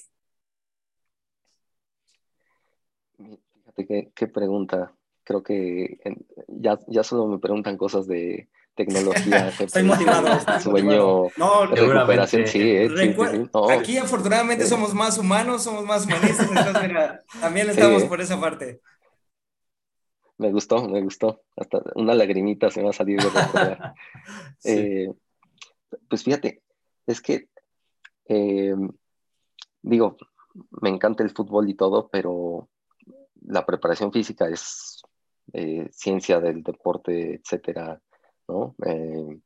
[3.17, 4.95] Fíjate qué, qué pregunta.
[5.23, 5.97] Creo que
[6.47, 9.49] ya, ya solo me preguntan cosas de, tecnología.
[9.59, 10.59] Estoy motivado.
[10.59, 17.23] Sueño, no, recuperación, sí, eh, Aquí afortunadamente somos más humanos, somos más humanistas, entonces mira,
[17.39, 18.81] también estamos por esa parte.
[20.37, 21.43] Me gustó, me gustó.
[21.55, 23.93] Hasta una lagrimita se me va a salir de recordar.
[24.63, 25.11] Eh,
[26.07, 26.61] pues fíjate,
[27.07, 27.49] es que
[28.27, 28.75] eh,
[29.81, 30.17] digo,
[30.81, 32.69] me encanta el fútbol y todo, pero
[33.41, 35.01] la preparación física es
[35.91, 37.99] ciencia del deporte, etcétera,
[38.85, 39.39] eh,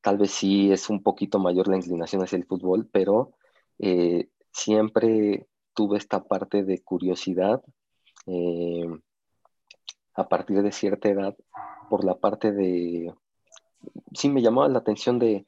[0.00, 3.32] tal vez sí es un poquito mayor la inclinación hacia el fútbol, pero
[3.78, 7.62] eh, siempre tuve esta parte de curiosidad
[8.26, 8.86] eh,
[10.14, 11.36] a partir de cierta edad
[11.88, 13.14] por la parte de,
[14.14, 15.44] sí me llamaba la atención de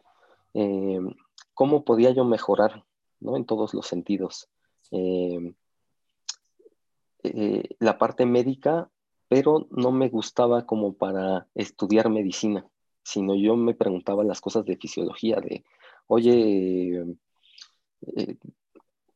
[1.55, 2.85] cómo podía yo mejorar
[3.21, 3.37] ¿no?
[3.37, 4.49] en todos los sentidos.
[7.79, 8.91] la parte médica
[9.33, 12.67] pero no me gustaba como para estudiar medicina,
[13.03, 15.65] sino yo me preguntaba las cosas de fisiología, de,
[16.07, 17.05] oye,
[18.17, 18.37] eh,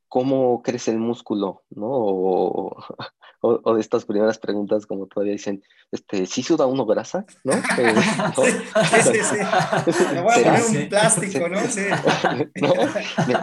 [0.08, 1.62] ¿cómo crece el músculo?
[1.70, 2.76] ¿No?
[3.42, 7.26] O, de estas primeras preguntas, como todavía dicen, este, ¿sí suda uno grasa?
[7.44, 7.52] ¿No?
[7.78, 7.94] Eh,
[8.34, 10.04] Sí, sí, sí.
[10.14, 11.60] Me voy a poner un plástico, ¿no?
[11.60, 11.82] Sí.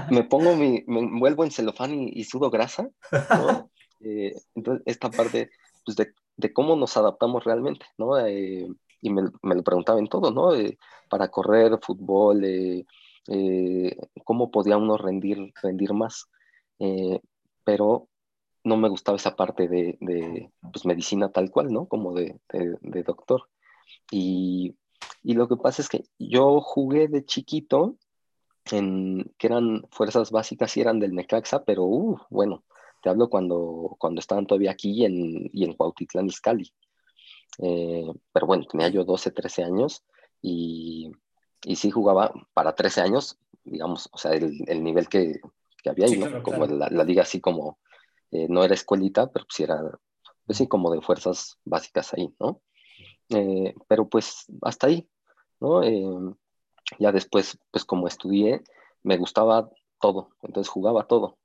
[0.10, 3.70] Me, pongo mi, me envuelvo en celofán y, sudo grasa, ¿no?
[4.02, 5.52] Eh, entonces, esta parte
[5.86, 8.18] pues, de de cómo nos adaptamos realmente, ¿no?
[8.20, 8.68] Eh,
[9.04, 10.56] y me, lo preguntaba en todo, ¿no?
[10.56, 10.78] Eh,
[11.10, 12.86] para correr, fútbol, eh,
[14.24, 16.30] cómo podía uno rendir, rendir más.
[17.64, 18.10] pero
[18.64, 21.88] no me gustaba esa parte de, pues, medicina tal cual, ¿no?
[21.88, 22.40] Como de,
[23.06, 23.50] doctor.
[24.12, 24.76] Y,
[25.24, 27.98] y, lo que pasa es que yo jugué de chiquito
[28.72, 32.64] en que eran fuerzas básicas y eran del Necaxa, pero uh, bueno,
[33.02, 36.74] te hablo cuando, cuando estaban todavía aquí en, y en Cuautitlán Izcalli.
[37.60, 40.04] Eh, pero bueno, tenía yo 12, 13 años
[40.42, 41.12] y,
[41.64, 45.40] y sí jugaba para 13 años, digamos, o sea, el, el nivel que,
[45.82, 46.44] que había ahí, ¿no?
[46.44, 47.80] como la, la, liga así como,
[48.32, 49.80] eh, no era escuelita, pero sí era,
[50.46, 52.62] pues sí, como de fuerzas básicas ahí, ¿no?
[53.30, 55.08] Eh, pero pues hasta ahí,
[55.60, 55.82] ¿no?
[57.00, 58.62] ya después, pues como estudié,
[59.04, 61.38] me gustaba todo, entonces jugaba todo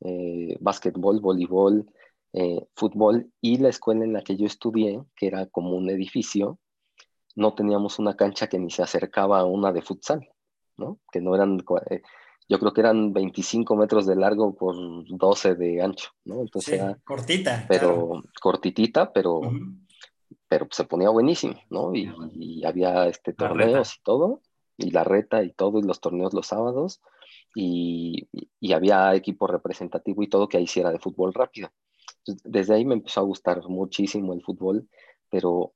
[0.00, 1.90] eh, básquetbol, voleibol,
[2.36, 6.58] eh, fútbol y la escuela en la que yo estudié, que era como un edificio,
[7.36, 10.28] no teníamos una cancha que ni se acercaba a una de futsal,
[10.76, 10.98] ¿no?
[11.12, 12.02] Que no eran, eh,
[12.48, 14.74] yo creo que eran 25 metros de largo por
[15.06, 16.40] 12 de ancho, ¿no?
[16.40, 17.66] Entonces era, cortita.
[17.68, 19.40] Pero cortitita, pero,
[20.48, 21.94] pero se ponía buenísimo, ¿no?
[21.94, 24.42] Y, había este, torneos y todo,
[24.76, 27.00] y la reta y todo, y los torneos los sábados
[27.54, 28.28] y,
[28.74, 31.70] había equipo representativo y todo que ahí hiciera de fútbol rápido.
[32.44, 34.88] Desde ahí me empezó a gustar muchísimo el fútbol,
[35.30, 35.72] pero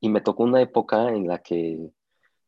[0.00, 1.90] y me tocó una época en la que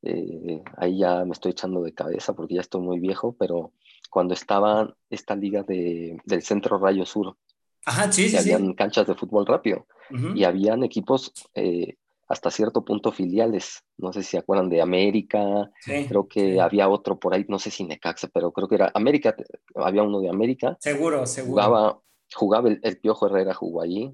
[0.02, 3.72] eh, ahí ya me estoy echando de cabeza porque ya estoy muy viejo, pero
[4.10, 7.36] cuando estaba esta liga de, del Centro Rayo Sur,
[7.84, 9.86] Ajá, sí, sí, habían canchas de fútbol rápido
[10.34, 11.96] y habían equipos eh,
[12.28, 13.82] hasta cierto punto filiales.
[13.96, 17.70] No sé si se acuerdan de América, creo que había otro por ahí, no sé
[17.70, 19.34] si Necaxa, pero creo que era América,
[19.74, 20.76] había uno de América.
[20.80, 21.52] Seguro, seguro.
[21.52, 22.00] Jugaba,
[22.34, 24.12] jugaba el, Piojo Herrera, jugó allí.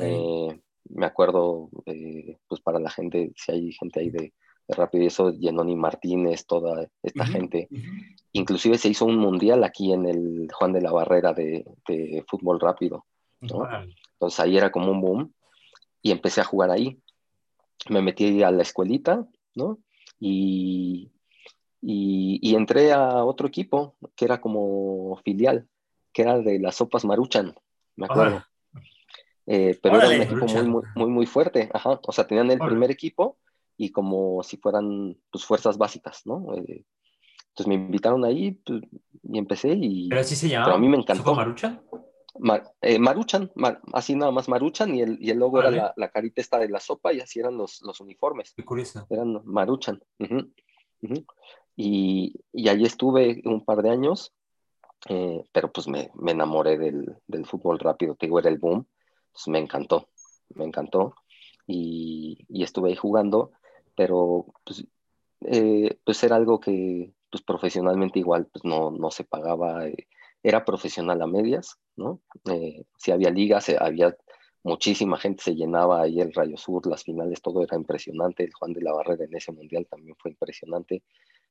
[0.00, 4.32] Eh, me acuerdo, eh, pues para la gente, si hay gente ahí de,
[4.68, 7.68] de Rápido y eso, Yenoni Martínez, toda esta gente.
[8.32, 11.64] Inclusive se hizo un mundial aquí en el Juan de la Barrera de,
[12.28, 13.04] fútbol rápido.
[13.40, 15.34] Entonces ahí era como un boom
[16.00, 16.98] y empecé a jugar ahí
[17.88, 19.78] me metí a la escuelita, ¿no?
[20.20, 21.10] y,
[21.82, 25.68] y, entré a otro equipo que era como filial,
[26.14, 27.54] que era de las sopas Maruchan,
[27.96, 28.42] me acuerdo.
[29.46, 32.00] Eh, pero era un equipo muy, muy, muy, fuerte, ajá.
[32.06, 33.36] O sea, tenían el primer equipo
[33.76, 36.54] y como si fueran pues fuerzas básicas, ¿no?
[36.54, 36.84] Eh,
[37.48, 38.82] entonces me invitaron ahí pues,
[39.22, 40.08] y empecé y...
[40.08, 40.74] ¿Pero así se llamaba?
[40.74, 41.34] a mí me encantó.
[41.34, 41.82] Maruchan?
[42.80, 43.52] Eh, Maruchan,
[43.92, 46.68] así nada más Maruchan y el, y el logo era la, la, carita esta de
[46.68, 48.54] la sopa y así eran los, los uniformes.
[48.56, 49.06] Qué curioso.
[49.10, 50.02] Eran Maruchan.
[51.76, 54.32] Y, y ahí estuve un par de años,
[55.08, 58.86] eh, pero pues me, me enamoré del, del, fútbol rápido, te digo, era el boom,
[59.32, 60.08] pues me encantó,
[60.54, 61.14] me encantó
[61.66, 63.52] y, y estuve ahí jugando,
[63.96, 64.86] pero pues,
[65.42, 70.08] eh, pues era algo que pues profesionalmente igual pues no, no se pagaba, eh,
[70.42, 72.20] era profesional a medias, ¿no?
[72.98, 74.16] si había ligas, había
[74.62, 78.72] muchísima gente, se llenaba ahí el Rayo Sur, las finales, todo era impresionante, el Juan
[78.72, 81.02] de la Barrera en ese mundial también fue impresionante,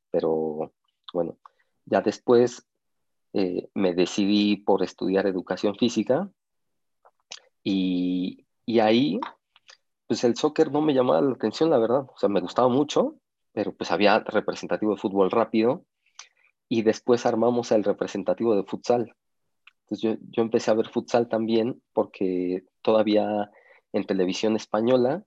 [0.09, 0.71] pero
[1.13, 1.37] bueno,
[1.85, 2.65] ya después
[3.33, 6.29] eh, me decidí por estudiar educación física
[7.63, 9.19] y, y, ahí,
[10.07, 13.15] pues el soccer no me llamaba la atención, la verdad, o sea, me gustaba mucho,
[13.53, 15.85] pero pues había representativo de fútbol rápido
[16.69, 19.15] y después armamos el representativo de futsal.
[19.83, 23.51] Entonces yo, yo empecé a ver futsal también porque todavía
[23.93, 25.23] en televisión española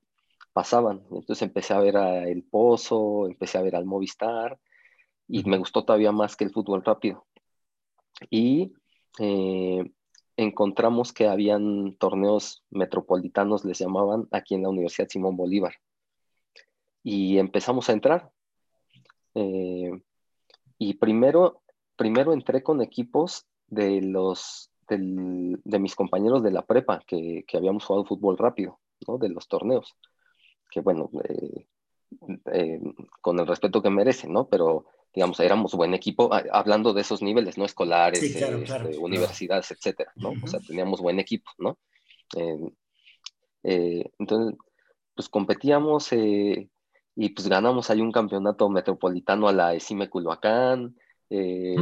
[0.52, 1.02] pasaban.
[1.10, 4.58] Entonces empecé a ver a El Pozo, empecé a ver al Movistar
[5.28, 7.26] y me gustó todavía más que el fútbol rápido.
[8.30, 8.72] Y
[9.18, 9.90] eh,
[10.36, 15.74] encontramos que habían torneos metropolitanos, les llamaban, aquí en la Universidad Simón Bolívar.
[17.02, 18.30] Y empezamos a entrar.
[19.34, 19.90] Eh,
[20.78, 21.62] y primero,
[21.96, 27.84] primero entré con equipos de los de mis compañeros de la prepa que, que, habíamos
[27.84, 29.18] jugado fútbol rápido, ¿no?
[29.18, 29.96] De los torneos.
[30.70, 31.10] Que bueno,
[32.52, 32.80] eh,
[33.20, 34.48] con el respeto que merecen, ¿no?
[34.48, 37.64] Pero digamos, éramos buen equipo, hablando de esos niveles, ¿no?
[37.64, 40.34] Escolares, este, universidades, etcétera, ¿no?
[40.42, 41.78] O sea, teníamos buen equipo, ¿no?
[43.62, 44.58] Eh, entonces,
[45.14, 46.68] pues competíamos eh,
[47.14, 50.94] y pues ganamos ahí un campeonato metropolitano a la ESIME Culhuacán,
[51.30, 51.76] eh,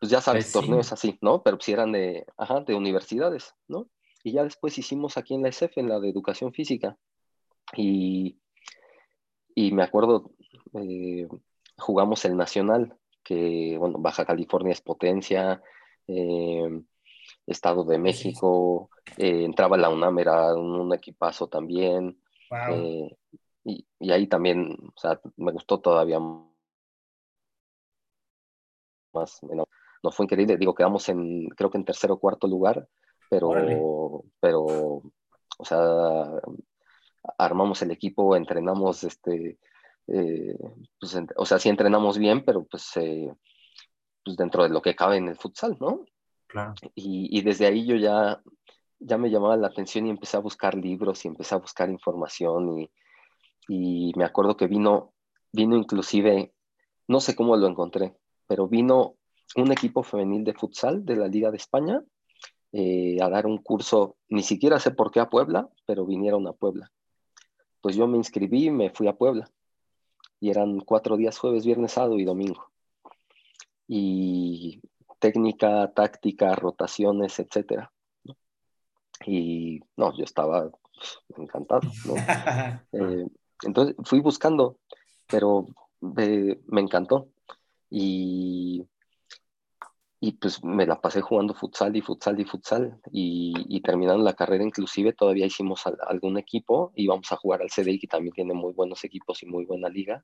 [0.00, 1.42] pues ya sabes, torneos así, ¿no?
[1.42, 3.90] Pero si pues eran de, ajá, de universidades, ¿no?
[4.24, 6.96] Y ya después hicimos aquí en la SF, en la de educación física,
[7.76, 8.38] y,
[9.54, 10.30] y me acuerdo,
[11.82, 15.62] jugamos el Nacional, que, bueno, Baja California es potencia,
[16.06, 16.82] eh,
[17.46, 22.18] Estado de México, eh, entraba la UNAM, era un, equipazo también.
[22.70, 23.16] Eh,
[23.64, 26.18] y, ahí también, o sea, me gustó todavía
[29.12, 29.38] más.
[29.42, 29.66] Bueno,
[30.02, 32.88] no fue increíble, digo, quedamos en, creo que en tercer o cuarto lugar,
[33.28, 35.78] pero, pero, o sea,
[37.38, 39.58] armamos el equipo, entrenamos, este,
[40.08, 40.56] eh,
[40.98, 43.32] pues, o sea, sí entrenamos bien, pero pues, eh,
[44.24, 46.04] pues, dentro de lo que cabe en el futsal, ¿no?
[46.46, 46.74] Claro.
[46.94, 48.42] Y, desde ahí yo ya,
[48.98, 52.78] ya me llamaba la atención y empecé a buscar libros y empecé a buscar información
[52.78, 52.90] y,
[53.68, 55.14] y me acuerdo que vino,
[55.50, 56.52] vino inclusive,
[57.08, 58.14] no sé cómo lo encontré,
[58.46, 59.14] pero vino
[59.56, 62.02] un equipo femenil de futsal de la Liga de España
[62.72, 66.52] eh, a dar un curso, ni siquiera sé por qué a Puebla, pero vinieron a
[66.52, 66.90] Puebla.
[67.80, 69.50] Pues yo me inscribí y me fui a Puebla
[70.42, 72.68] y eran cuatro días, jueves, viernes, sábado y domingo.
[73.86, 74.82] Y
[75.20, 77.92] técnica, táctica, rotaciones, etcétera.
[79.24, 80.68] Y no, yo estaba
[81.36, 81.82] encantado.
[82.92, 83.24] Eh,
[83.62, 84.78] entonces fui buscando,
[85.28, 85.66] pero
[86.00, 87.28] me encantó.
[87.88, 88.84] Y
[90.24, 94.34] y pues me la pasé jugando futsal y futsal y futsal y, y terminando la
[94.34, 98.72] carrera inclusive todavía hicimos algún equipo, íbamos a jugar al CDI que también tiene muy
[98.72, 100.22] buenos equipos y muy buena liga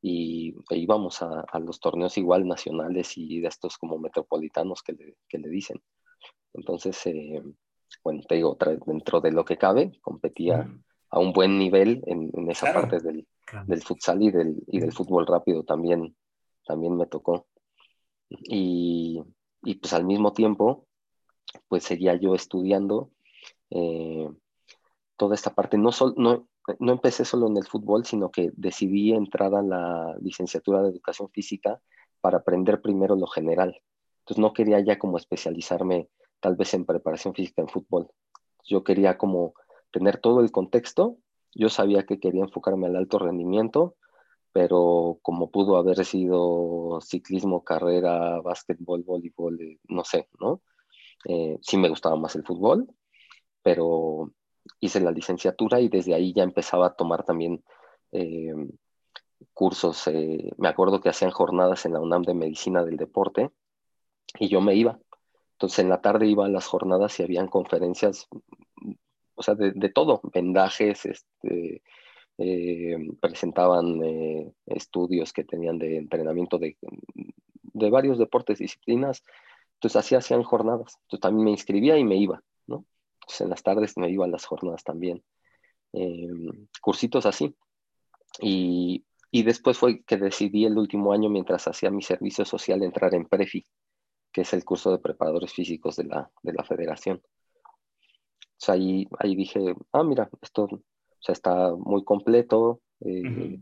[0.00, 4.92] y e íbamos a, a, los torneos igual nacionales y de estos como metropolitanos que
[4.92, 5.82] le, que le dicen.
[6.52, 7.42] Entonces, eh,
[8.04, 10.70] bueno, te digo, dentro de lo que cabe, competía
[11.10, 13.26] a un buen nivel en, en esa parte del,
[13.66, 16.14] del, futsal y del, y del fútbol rápido también,
[16.64, 17.48] también me tocó.
[18.42, 19.22] Y,
[19.62, 20.86] y pues al mismo tiempo,
[21.68, 23.10] pues seguía yo estudiando
[23.70, 24.28] eh,
[25.16, 25.78] toda esta parte.
[25.78, 30.82] No, no, no empecé solo en el fútbol, sino que decidí entrar a la licenciatura
[30.82, 31.80] de educación física
[32.20, 33.80] para aprender primero lo general.
[34.20, 36.08] Entonces no quería ya como especializarme
[36.40, 38.08] tal vez en preparación física en fútbol.
[38.64, 39.54] Yo quería como
[39.90, 41.18] tener todo el contexto.
[41.54, 43.96] Yo sabía que quería enfocarme al alto rendimiento,
[44.54, 50.62] pero como pudo haber sido ciclismo, carrera, básquetbol, voleibol, eh, no sé, ¿no?
[51.24, 52.86] Eh, sí me gustaba más el fútbol,
[53.64, 54.30] pero
[54.78, 57.64] hice la licenciatura y desde ahí ya empezaba a tomar también
[58.12, 58.54] eh,
[59.52, 60.08] cursos,
[60.56, 63.50] me acuerdo que hacían jornadas en la UNAM de Medicina del Deporte
[64.38, 65.00] y yo me iba.
[65.54, 68.28] Entonces en la tarde iba a las jornadas y habían conferencias,
[69.34, 71.82] o sea, de, todo, vendajes, este,
[72.38, 76.76] eh, presentaban eh, estudios que tenían de entrenamiento de,
[77.62, 79.22] de, varios deportes, disciplinas.
[79.74, 80.98] Entonces así hacían jornadas.
[81.02, 82.84] Entonces también me inscribía y me iba, ¿no?
[83.20, 85.22] Entonces en las tardes me iba a las jornadas también.
[86.80, 87.54] cursitos así.
[88.40, 93.14] Y, y después fue que decidí el último año, mientras hacía mi servicio social, entrar
[93.14, 93.66] en PREFI,
[94.32, 97.22] que es el curso de preparadores físicos de la, de la federación.
[98.68, 100.68] O ahí, ahí dije, ah, mira, esto
[101.32, 103.60] está muy completo, eh,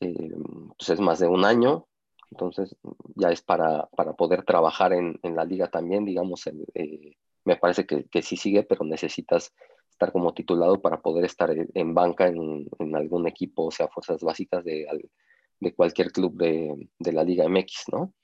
[0.00, 0.32] eh,
[0.78, 1.86] pues es más de un año,
[2.30, 2.76] entonces
[3.16, 7.86] ya es para, para poder trabajar en, en, la liga también, digamos, eh, me parece
[7.86, 9.52] que, que, sí sigue, pero necesitas
[9.90, 14.22] estar como titulado para poder estar en banca en, en algún equipo, o sea, fuerzas
[14.22, 14.86] básicas de,
[15.58, 18.14] de cualquier club de, de, la Liga MX, ¿no?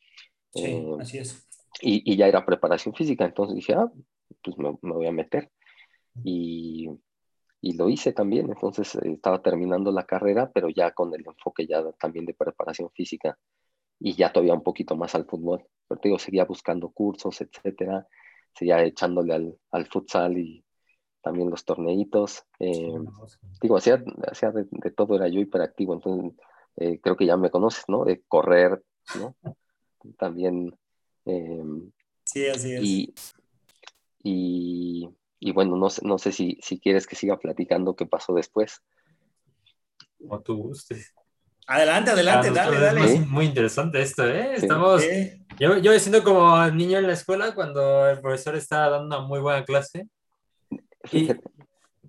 [0.55, 1.47] Sí, eh, así es.
[1.83, 3.91] Y, y, ya era preparación física, entonces dije, ah,
[4.43, 5.51] pues me, me voy a meter.
[6.25, 6.89] Y,
[7.61, 11.67] y, lo hice también, entonces eh, estaba terminando la carrera, pero ya con el enfoque
[11.67, 13.39] ya también de preparación física
[13.99, 15.65] y ya todavía un poquito más al fútbol.
[15.89, 18.07] Pero te digo, seguía buscando cursos, etcétera,
[18.55, 20.67] seguía echándole al, al futsal y,
[21.27, 22.45] también los torneitos.
[22.61, 22.95] Eh,
[23.61, 24.01] digo, hacía,
[24.31, 26.39] hacía de, todo, era yo hiperactivo, entonces
[26.77, 28.05] eh, creo que ya me conoces, ¿no?
[28.05, 28.81] De correr,
[29.19, 29.35] ¿no?
[30.19, 30.73] También.
[31.25, 31.65] Eh,
[32.25, 32.85] sí, así es.
[32.85, 33.15] Y,
[34.23, 35.09] y,
[35.39, 38.83] y, bueno, no sé, no sé si, si quieres que siga platicando qué pasó después.
[40.19, 41.15] Como tú gustes.
[41.69, 43.21] Adelante, adelante, ah, dale, dale.
[43.21, 44.55] Muy interesante esto, ¿eh?
[44.55, 45.03] Estamos.
[45.59, 49.27] Yo, yo me siento como niño en la escuela cuando el profesor está dando una
[49.27, 50.09] muy buena clase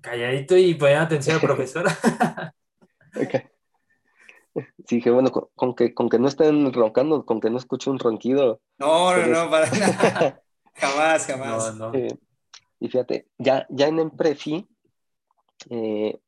[0.01, 1.85] calladito y poniendo atención al profesor.
[4.87, 7.99] Sí, dije, bueno, con, que, con que no estén roncando, con que no escuche un
[7.99, 8.59] ronquido.
[8.79, 10.41] No, no, no, para nada.
[10.73, 11.73] jamás, jamás.
[11.93, 12.07] Eh,
[12.79, 14.67] y fíjate, ya, ya en Emprefi,
[15.69, 16.19] eh,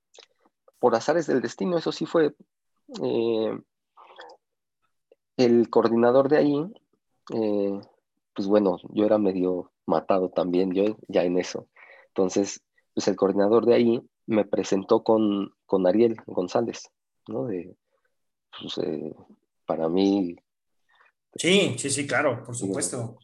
[0.79, 2.33] por azares del destino, eso sí fue
[3.03, 3.59] eh,
[5.37, 6.65] el coordinador de ahí,
[8.33, 11.67] pues bueno, yo era medio matado también, yo ya en eso.
[12.07, 16.89] Entonces, pues el coordinador de ahí me presentó con, con Ariel González,
[17.27, 17.45] ¿no?
[17.45, 17.75] De,
[18.59, 19.13] pues, eh,
[19.65, 20.35] para mí...
[21.35, 23.17] Sí, sí, sí, claro, por supuesto.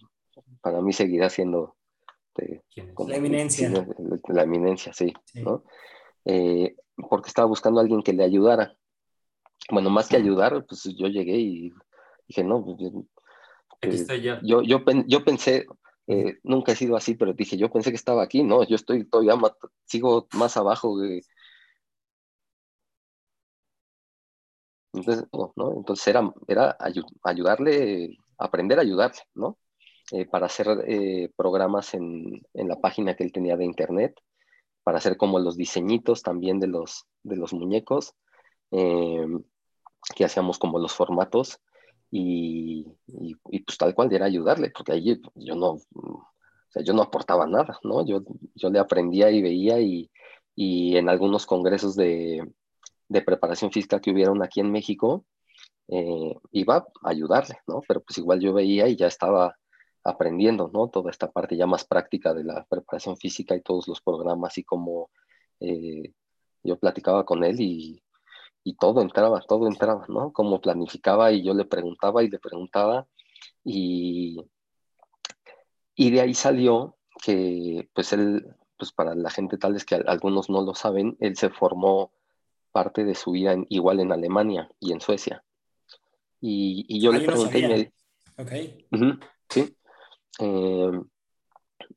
[0.62, 1.76] Para mí seguirá siendo...
[3.08, 3.70] la eminencia.
[4.28, 5.64] La, eminencia, sí, ¿no?
[6.26, 6.76] Eh,
[7.10, 8.76] porque estaba buscando a alguien que le ayudara.
[9.70, 11.72] Bueno, más que ayudar, pues yo llegué y
[12.28, 12.78] dije, no, pues,
[13.82, 14.36] Aquí estoy yo.
[14.42, 15.66] Yo, yo, yo pensé,
[16.08, 19.06] eh, nunca he sido así, pero dije, yo pensé que estaba aquí, no, yo estoy
[19.06, 19.36] todavía,
[19.86, 20.98] sigo más abajo.
[24.94, 25.26] Entonces,
[25.56, 26.78] no, Entonces era, era
[27.24, 29.58] ayudarle, aprender a ayudarle, ¿no?
[30.12, 34.14] Eh, para hacer eh, programas en, en, la página que él tenía de internet,
[34.84, 38.14] para hacer como los diseñitos también de los, de los muñecos,
[40.16, 41.60] que hacíamos como los formatos
[42.12, 42.86] y,
[43.66, 46.28] pues tal cual era ayudarle, porque ahí yo no, o
[46.70, 48.06] sea, yo no aportaba nada, ¿no?
[48.06, 48.22] Yo,
[48.54, 50.12] yo le aprendía y veía y,
[50.56, 52.48] y en algunos congresos de,
[53.08, 55.26] de, preparación física que hubieron aquí en México,
[55.88, 57.82] eh, iba a ayudarle, ¿no?
[57.88, 59.56] Pero pues igual yo veía y ya estaba
[60.06, 60.88] aprendiendo, ¿no?
[60.88, 64.64] Toda esta parte ya más práctica de la preparación física y todos los programas y
[64.64, 65.10] como
[65.60, 66.14] eh,
[66.64, 68.02] yo platicaba con él y
[68.68, 70.34] y todo entraba, todo entraba, ¿no?
[70.34, 73.08] Como planificaba y yo le preguntaba y le preguntaba
[73.64, 74.44] y,
[75.96, 80.50] y de ahí salió que pues él, pues para la gente tal vez que algunos
[80.50, 82.12] no lo saben, él se formó
[82.72, 85.44] parte de su vida en, igual en Alemania y en Suecia.
[86.42, 87.94] Y, y yo le pregunté y me...
[88.36, 88.88] Okay.
[89.48, 89.78] sí.
[90.40, 90.92] Eh,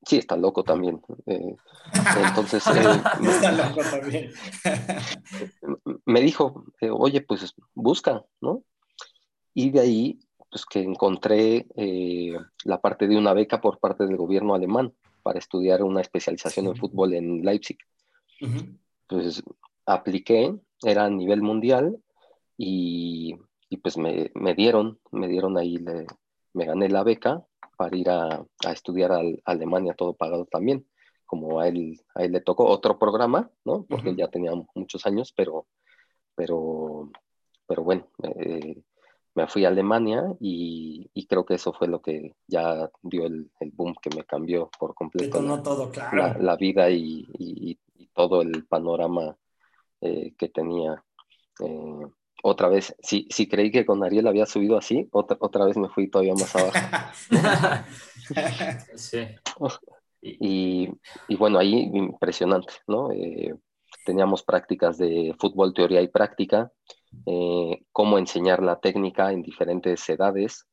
[0.06, 1.00] Sí, está loco también.
[1.26, 1.56] Eh,
[2.26, 2.64] entonces.
[2.78, 4.30] Eh, está loco también.
[6.06, 8.62] me dijo, eh, oye, pues busca, ¿no?
[9.54, 10.18] Y de ahí,
[10.50, 11.66] pues que encontré
[12.64, 16.76] la parte de una beca por parte del gobierno alemán para estudiar una especialización en
[16.76, 17.78] fútbol en Leipzig.
[19.08, 19.42] Pues
[19.84, 21.98] apliqué, era a nivel mundial
[22.56, 23.36] y,
[23.68, 26.06] y pues me, me, dieron, me dieron ahí, le,
[26.54, 27.44] me gané la beca
[27.78, 30.84] para ir a, estudiar a, Alemania, todo pagado también.
[31.24, 33.84] Como a él, a él le tocó otro programa, ¿no?
[33.88, 35.66] Porque ya tenía muchos años, pero,
[36.34, 37.10] pero,
[37.66, 38.82] pero bueno, eh,
[39.34, 43.94] me fui a Alemania y, creo que eso fue lo que ya dio el, boom
[44.02, 45.40] que me cambió por completo.
[45.40, 46.42] La, todo, claro.
[46.42, 47.78] la, vida y,
[48.14, 49.36] todo el panorama
[50.00, 51.04] eh, que tenía.
[51.60, 52.06] Eh,
[52.42, 55.88] otra vez, si, si creí que con Ariel había subido así, otra, otra vez me
[55.88, 56.78] fui todavía más abajo.
[58.96, 59.26] sí.
[60.20, 60.88] Y,
[61.28, 63.10] y, bueno, ahí impresionante, ¿no?
[63.12, 63.54] Eh,
[64.04, 66.72] teníamos prácticas de fútbol, teoría y práctica,
[67.26, 70.66] eh, cómo enseñar la técnica en diferentes edades,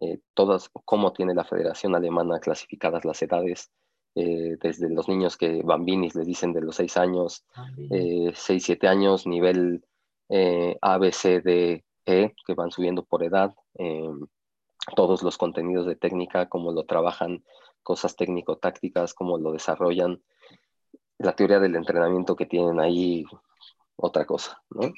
[0.00, 3.70] eh, todas, cómo tiene la Federación Alemana clasificadas las edades,
[4.16, 7.44] desde los niños que bambinis les dicen de los 6 años,
[7.90, 9.82] 6, 7 años, nivel
[10.28, 14.10] eh, A, B, C, D, E, que van subiendo por edad, eh,
[14.96, 17.44] todos los contenidos de técnica, cómo lo trabajan,
[17.82, 20.22] cosas técnico-tácticas, cómo lo desarrollan,
[21.18, 23.24] la teoría del entrenamiento que tienen ahí,
[23.96, 24.92] otra cosa, ¿no?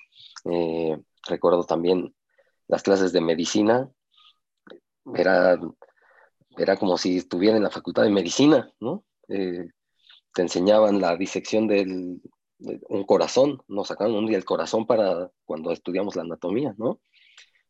[0.50, 0.98] Eh,
[1.28, 2.14] recuerdo también
[2.68, 3.90] las clases de medicina,
[5.14, 5.58] era,
[6.56, 9.04] era como si estuviera en la facultad de medicina, ¿no?
[9.28, 12.20] te enseñaban la disección del,
[12.58, 17.00] un corazón, nos sacaron un día el corazón para cuando estudiamos la anatomía, ¿no?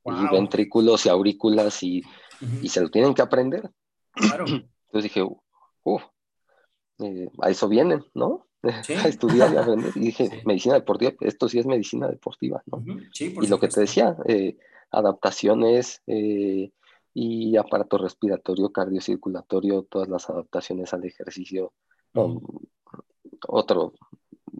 [0.04, 2.02] Y ventrículos y aurículas y,
[2.62, 3.70] y, se lo tienen que aprender.
[4.12, 4.44] Claro.
[4.86, 5.26] Entonces dije,
[5.82, 6.02] uff,
[7.00, 8.46] eh, a eso vienen, ¿no?
[8.62, 9.92] a estudiar y aprender.
[9.96, 12.84] Y dije, medicina deportiva, esto sí es medicina deportiva, ¿no?
[13.12, 14.56] Sí, y lo que te decía, eh,
[14.90, 16.70] adaptaciones eh,
[17.12, 21.72] y aparato respiratorio, cardiocirculatorio, todas las adaptaciones al ejercicio.
[23.48, 23.94] otro,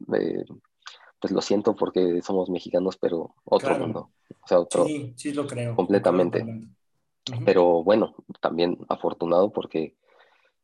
[0.06, 4.10] pues lo siento porque somos mexicanos, pero otro mundo.
[4.42, 4.84] O sea, otro.
[4.86, 5.74] Sí, sí lo creo.
[5.74, 6.44] Completamente.
[7.44, 9.96] Pero bueno, también afortunado porque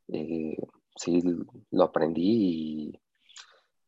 [0.08, 0.56] eh,
[0.94, 1.22] sí
[1.70, 3.00] lo aprendí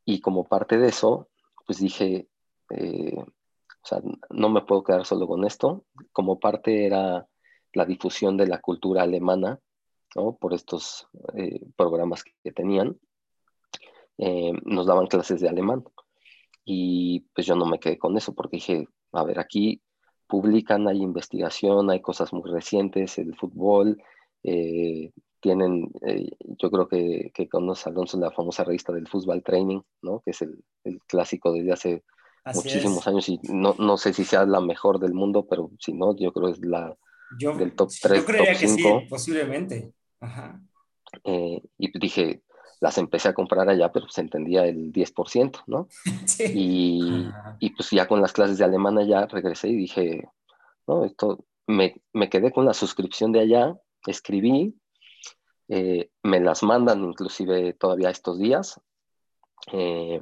[0.05, 1.28] y, como parte de eso,
[1.66, 2.28] pues dije,
[2.70, 5.84] eh, o sea, no me puedo quedar solo con esto.
[6.12, 7.26] Como parte era
[7.72, 9.61] la difusión de la cultura alemana,
[10.16, 10.36] ¿no?
[10.36, 12.99] Por estos eh, programas que tenían.
[14.19, 15.85] Eh, nos daban clases de alemán.
[16.65, 19.83] Y pues yo no me quedé con eso porque dije, a ver, aquí
[20.27, 24.03] publican, hay investigación, hay cosas muy recientes, el fútbol,
[24.43, 29.81] eh, tienen, eh, yo creo que, que conoce Alonso la famosa revista del Fútbol Training,
[30.01, 30.21] ¿no?
[30.25, 32.05] Que es el, el clásico desde hace
[32.55, 36.17] muchísimos años y no, no, sé si sea la mejor del mundo, pero si no,
[36.17, 36.97] yo creo que es la
[37.39, 39.93] del top 3, yo creía que Sí, posiblemente.
[40.21, 40.62] Ajá.
[41.25, 42.43] y dije,
[42.81, 45.89] las empecé a comprar allá, pero se entendía el 10%, ¿no?
[46.27, 46.45] Sí.
[46.55, 47.29] Y,
[47.61, 50.29] y, pues ya con las clases de alemán allá regresé y dije,
[50.87, 54.75] no, esto, me, me quedé con la suscripción de allá, escribí,
[55.68, 58.81] eh, me las mandan inclusive todavía estos días,
[59.72, 60.20] eh,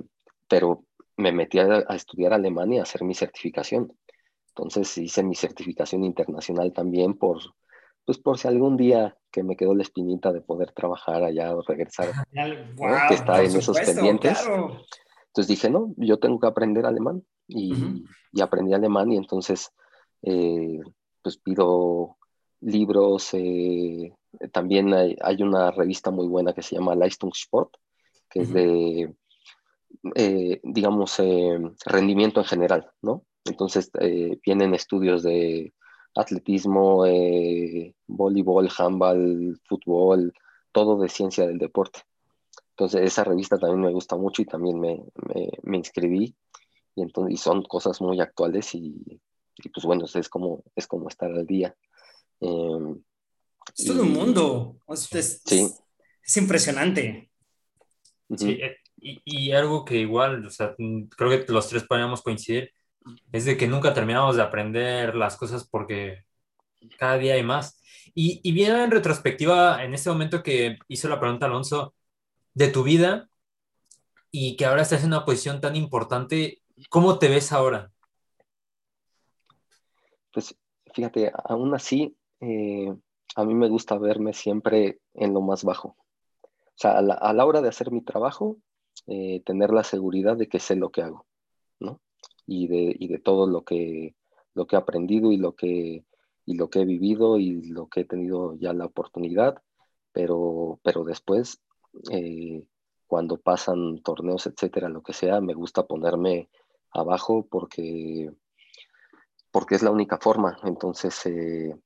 [0.49, 0.85] pero
[1.17, 3.93] me metí a, a, estudiar alemán y a hacer mi certificación.
[4.49, 7.41] Entonces hice mi certificación internacional también por,
[8.05, 11.63] pues por si algún día que me quedó la espinita de poder trabajar allá o
[11.63, 14.39] regresar, que está en esos pendientes.
[15.29, 19.73] Entonces dije, no, yo tengo que aprender alemán y, y aprendí alemán y entonces
[20.23, 20.79] eh,
[21.21, 22.17] pues pido
[22.61, 24.15] libros, eh,
[24.53, 27.75] también hay, hay, una revista muy buena que se llama Leistungssport,
[28.31, 29.15] que es de,
[30.15, 31.21] eh, digamos,
[31.85, 33.25] rendimiento en general, ¿no?
[33.45, 33.91] Entonces
[34.45, 35.75] vienen estudios de
[36.15, 40.33] atletismo, eh, voleibol, handball, fútbol,
[40.73, 42.01] todo de ciencia del deporte.
[42.71, 45.05] Entonces esa revista también me gusta mucho y también me,
[45.63, 46.35] me, inscribí
[46.95, 49.21] y, entonces, y son cosas muy actuales y,
[49.73, 51.75] pues bueno, es como, es como estar al día.
[52.41, 53.01] Em,
[53.77, 55.69] es todo un mundo, es, sí.
[56.25, 57.31] es, impresionante.
[58.37, 62.73] Sí, eh, y, y, algo que igual, o sea, creo que los tres podríamos coincidir,
[63.33, 66.25] es de que nunca terminamos de aprender las cosas porque
[66.99, 67.81] cada día hay más.
[68.15, 71.95] Y, y bien en retrospectiva, en este momento que hizo la pregunta Alonso,
[72.55, 73.29] de tu vida
[74.31, 77.93] y que ahora estás en una posición tan importante, ¿cómo te ves ahora?
[80.33, 80.57] Pues
[80.95, 82.95] fíjate, aún así, eh,
[83.37, 85.97] a mí me gusta verme siempre en lo más bajo.
[86.43, 88.57] O sea, a la, hora de hacer mi trabajo,
[89.07, 91.27] eh, tener la seguridad de que sé lo que hago,
[91.79, 92.01] ¿no?
[92.47, 94.15] Y de, y de todo lo que,
[94.55, 96.05] lo que he aprendido y lo que,
[96.45, 99.63] y lo que he vivido y lo que he tenido ya la oportunidad,
[100.13, 101.61] pero, pero después,
[102.11, 102.65] eh,
[103.07, 106.49] cuando pasan torneos, etcétera, lo que sea, me gusta ponerme
[106.91, 108.31] abajo porque,
[109.51, 110.59] porque es la única forma.
[110.65, 111.77] Entonces, eh,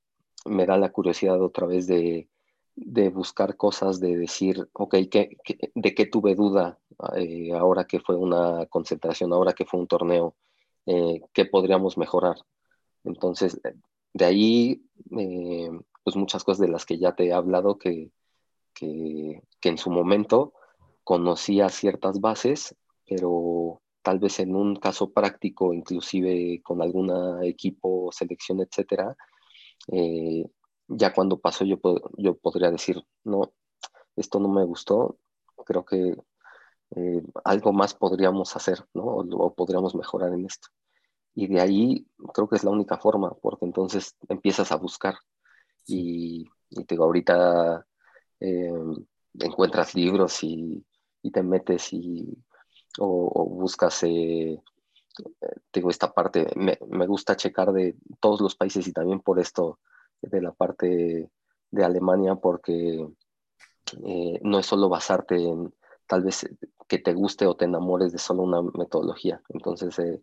[0.45, 2.29] me da la curiosidad otra vez de,
[2.75, 5.37] de buscar cosas, de decir, ok, ¿qué,
[5.75, 6.79] de qué tuve duda
[7.15, 10.35] eh, ahora que fue una concentración, ahora que fue un torneo?
[10.87, 12.37] Eh, qué podríamos mejorar.
[13.03, 13.59] Entonces,
[14.13, 14.81] de ahí,
[15.17, 15.69] eh,
[16.03, 18.11] pues muchas cosas de las que ya te he hablado que,
[18.73, 20.53] que, en su momento
[21.03, 22.75] conocía ciertas bases,
[23.05, 29.15] pero tal vez en un caso práctico, inclusive con algún equipo, selección, etcétera,
[29.91, 30.45] eh,
[30.87, 31.79] ya cuando pasó yo,
[32.17, 33.51] yo podría decir, no,
[34.15, 35.17] esto no me gustó,
[35.65, 36.15] creo que
[36.95, 39.03] eh, algo más podríamos hacer, ¿no?
[39.03, 40.69] O, podríamos mejorar en esto.
[41.35, 45.15] Y de ahí creo que es la única forma, porque entonces empiezas a buscar.
[45.85, 47.85] Y, te digo, ahorita
[48.39, 48.71] eh,
[49.39, 50.83] encuentras libros y,
[51.33, 52.25] te metes y,
[52.99, 54.61] o, buscas, eh,
[55.73, 59.79] digo, esta parte, me, me, gusta checar de todos los países y también por esto
[60.21, 61.29] de la parte
[61.69, 63.05] de Alemania, porque
[64.41, 65.73] no es solo basarte en
[66.07, 66.47] tal vez
[66.87, 69.41] que te guste o te enamores de solo una metodología.
[69.49, 70.21] Entonces, eh,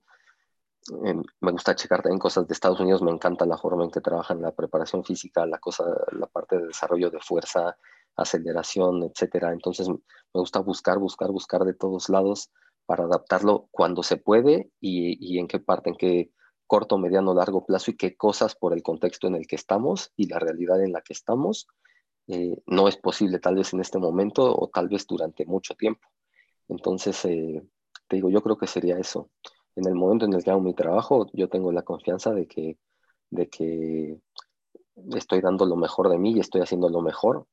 [1.40, 4.42] me gusta checar también cosas de Estados Unidos, me encanta la forma en que trabajan
[4.42, 7.76] la preparación física, la cosa, la parte de desarrollo de fuerza,
[8.16, 9.52] aceleración, etcétera.
[9.52, 9.96] Entonces, me
[10.32, 12.50] gusta buscar, buscar, buscar de todos lados
[12.86, 16.30] para adaptarlo cuando se puede y, y en qué parte, en qué
[16.66, 20.28] corto, mediano, largo plazo y qué cosas por el contexto en el que estamos y
[20.28, 21.66] la realidad en la que estamos
[22.26, 26.08] eh, no es posible tal vez en este momento o tal vez durante mucho tiempo.
[26.68, 27.62] Entonces, eh,
[28.08, 29.30] te digo, yo creo que sería eso.
[29.76, 32.78] En el momento en el que hago mi trabajo, yo tengo la confianza de que,
[33.30, 34.20] de que
[35.14, 37.46] estoy dando lo mejor de mí y estoy haciendo lo mejor,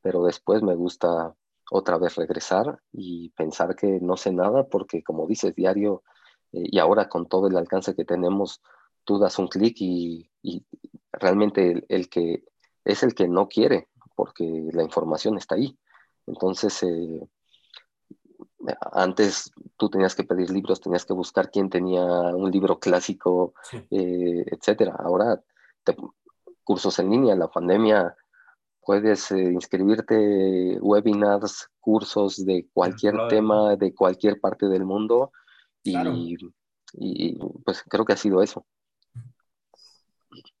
[0.00, 1.34] pero después me gusta
[1.70, 6.02] otra vez regresar y pensar que no sé nada porque como dices diario
[6.52, 8.62] eh, y ahora con todo el alcance que tenemos,
[9.04, 10.30] tú das un clic y,
[11.12, 12.44] realmente el, que
[12.84, 15.76] es el que no quiere porque la información está ahí.
[16.26, 17.28] Entonces, eh,
[18.92, 23.54] antes tú tenías que pedir libros, tenías que buscar quién tenía un libro clásico,
[23.90, 24.96] eh, etcétera.
[24.98, 25.40] Ahora,
[26.64, 28.16] cursos en línea, la pandemia,
[28.80, 35.32] puedes eh, inscribirte webinars, cursos de cualquier tema, de cualquier parte del mundo,
[35.82, 35.94] y,
[36.94, 38.66] y pues creo que ha sido eso.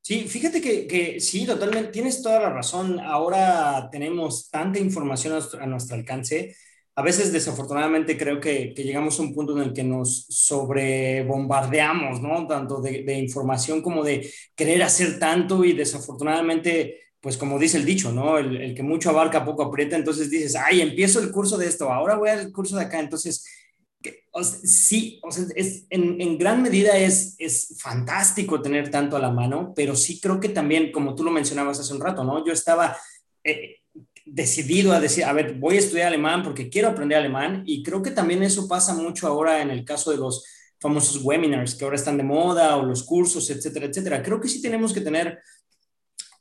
[0.00, 3.00] Sí, fíjate que, sí, totalmente, tienes toda la razón.
[3.00, 6.54] Ahora tenemos tanta información a nuestro, alcance.
[6.96, 12.46] A veces, desafortunadamente, creo que, llegamos a un punto en el que nos sobrebombardeamos, ¿no?
[12.46, 18.12] Tanto de, información como de querer hacer tanto y desafortunadamente, pues como dice el dicho,
[18.12, 18.38] ¿no?
[18.38, 19.94] El, el que mucho abarca, poco aprieta.
[19.94, 22.98] Entonces dices, ay, empiezo el curso de esto, ahora voy al curso de acá.
[22.98, 23.44] Entonces,
[24.44, 29.72] sí, o sea, es, en, gran medida es, es fantástico tener tanto a la mano,
[29.74, 32.44] pero sí creo que también, como tú lo mencionabas hace un rato, ¿no?
[32.44, 32.96] Yo estaba
[33.44, 33.75] eh,
[34.26, 38.02] decidido a decir, a ver, voy a estudiar alemán porque quiero aprender alemán y creo
[38.02, 40.44] que también eso pasa mucho ahora en el caso de los
[40.80, 44.22] famosos webinars que ahora están de moda o los cursos, etcétera, etcétera.
[44.22, 45.38] Creo que sí tenemos que tener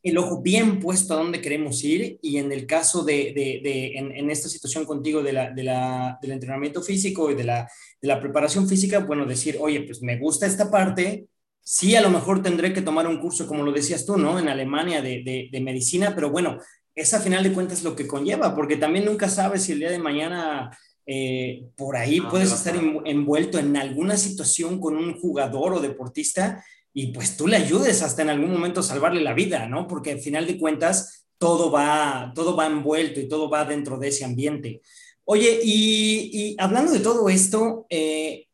[0.01, 4.29] el ojo bien puesto a dónde queremos ir y en el caso de, de, en,
[4.29, 7.69] esta situación contigo de la, la, del entrenamiento físico y de la,
[8.01, 11.27] de la preparación física, bueno, decir, oye, pues me gusta esta parte,
[11.61, 14.37] sí, a lo mejor tendré que tomar un curso, como lo decías tú, ¿no?
[14.37, 16.59] En Alemania de, de medicina, pero bueno,
[16.95, 19.99] esa final de cuentas lo que conlleva, porque también nunca sabes si el día de
[19.99, 20.77] mañana...
[21.07, 26.65] Eh, por ahí ah, puedes estar envuelto en alguna situación con un jugador o deportista
[26.97, 29.85] y pues tú le ayudes hasta en algún momento a salvarle la vida, ¿no?
[29.85, 34.07] Porque al final de cuentas todo va, todo va envuelto y todo va dentro de
[34.07, 34.81] ese ambiente.
[35.25, 38.47] Oye, y, hablando de todo esto, eh,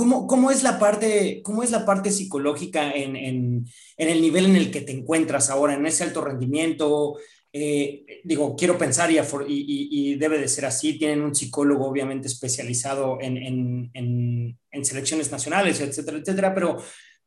[0.00, 3.66] ¿cómo, ¿cómo, es la parte, ¿cómo es la parte psicológica en, en,
[3.98, 7.18] el nivel en el que te encuentras ahora, en ese alto rendimiento?
[7.52, 13.18] Eh, digo, quiero pensar y, y, debe de ser así, tienen un psicólogo obviamente especializado
[13.20, 16.78] en, en, selecciones nacionales, etcétera, etcétera, pero,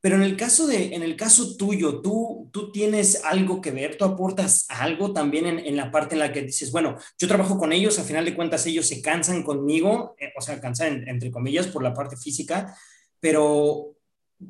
[0.04, 3.96] pero en, el caso de, en el caso tuyo, ¿tú, tú tienes algo que ver,
[3.96, 7.72] tú aportas algo también en, la parte en la que dices, bueno, yo trabajo con
[7.72, 11.68] ellos, a final de cuentas ellos se cansan conmigo, eh, o sea, cansan entre comillas
[11.68, 12.76] por la parte física,
[13.22, 13.96] pero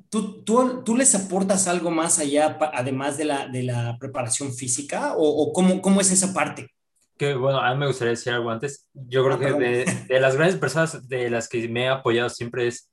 [0.10, 5.14] ¿Tú, tú, les aportas algo más allá, además de la, de la preparación física?
[5.16, 6.68] ¿O, o cómo, cómo, es esa parte?
[7.16, 8.88] Que bueno, a mí me gustaría decir algo antes.
[8.92, 12.30] Yo creo ah, que de, de, las grandes personas de las que me he apoyado
[12.30, 12.90] siempre es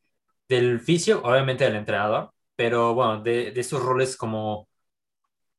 [0.47, 4.69] del fisio, obviamente del entrenador, pero bueno, de, de estos roles como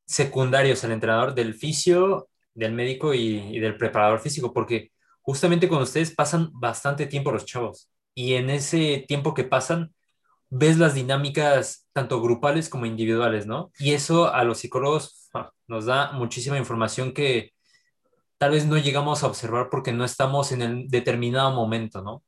[0.06, 4.92] secundarios al entrenador, del fisio, del médico y, y del preparador físico, porque
[5.24, 9.96] justamente con ustedes pasan bastante tiempo los chavos y en ese tiempo que pasan
[10.52, 13.72] ves las dinámicas tanto grupales como individuales, ¿no?
[13.80, 17.52] Y eso a los psicólogos ah, nos da muchísima información que
[18.38, 22.24] tal vez no llegamos a observar porque no estamos en el determinado momento, ¿no?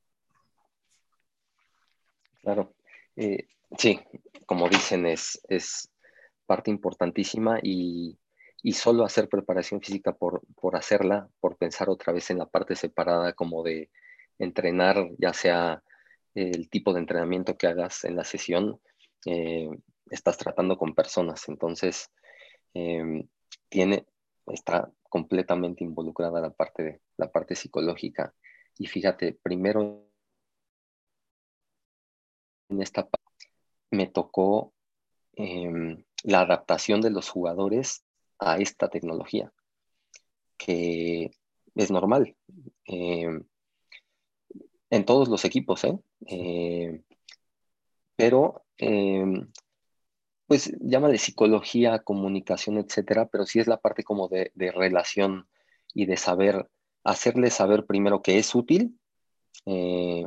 [2.42, 2.74] Claro.
[3.16, 3.46] Eh,
[3.78, 4.00] sí,
[4.54, 5.90] como dicen, es, es
[6.46, 8.20] parte importantísima y,
[8.62, 12.76] y, solo hacer preparación física por, por hacerla, por pensar otra vez en la parte
[12.76, 13.90] separada como de
[14.38, 15.82] entrenar, ya sea
[16.36, 18.80] el tipo de entrenamiento que hagas en la sesión,
[19.26, 19.70] eh,
[20.12, 21.50] estás tratando con personas.
[21.50, 22.12] Entonces,
[22.76, 23.28] em,
[23.70, 24.06] tiene,
[24.46, 28.36] está completamente involucrada la parte, la parte psicológica.
[28.78, 30.08] Y fíjate, primero
[32.70, 33.23] en esta parte
[33.94, 34.74] me tocó
[35.36, 38.04] em, la adaptación de los jugadores
[38.40, 39.54] a esta tecnología,
[40.58, 41.32] que
[41.76, 42.36] es normal.
[42.86, 43.44] Em,
[44.90, 45.98] en todos los equipos, ¿eh?
[46.28, 47.02] eh
[48.16, 49.52] pero, em,
[50.48, 55.48] pues llámale psicología, comunicación, etcétera, pero sí es la parte como de, relación
[55.94, 56.70] y de saber,
[57.04, 59.00] hacerles saber primero que es útil.
[59.66, 60.26] Eh,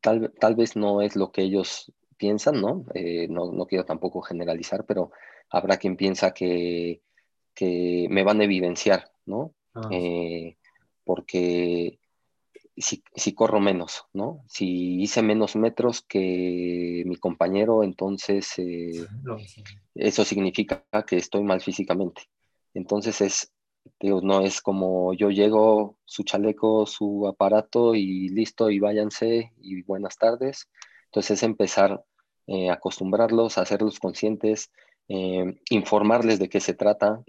[0.00, 1.92] tal, tal, vez no es lo que ellos
[2.22, 2.84] piensan, ¿no?
[2.94, 5.10] Eh, no, no, quiero tampoco generalizar, pero
[5.50, 7.02] habrá quien piensa que,
[7.52, 9.54] que me van a evidenciar, ¿no?
[9.74, 9.88] Ah.
[11.04, 11.98] porque
[12.76, 14.44] si, corro menos, ¿no?
[14.48, 19.06] Si hice menos metros que mi compañero, entonces eh,
[19.94, 22.22] eso significa que estoy mal físicamente.
[22.74, 23.52] Entonces es,
[24.00, 29.82] digo, no es como yo llego, su chaleco, su aparato y listo y váyanse y
[29.82, 30.68] buenas tardes.
[31.06, 32.02] Entonces es empezar
[32.46, 34.70] eh, acostumbrarlos, hacerlos conscientes,
[35.08, 37.22] eh, informarles de qué se trata.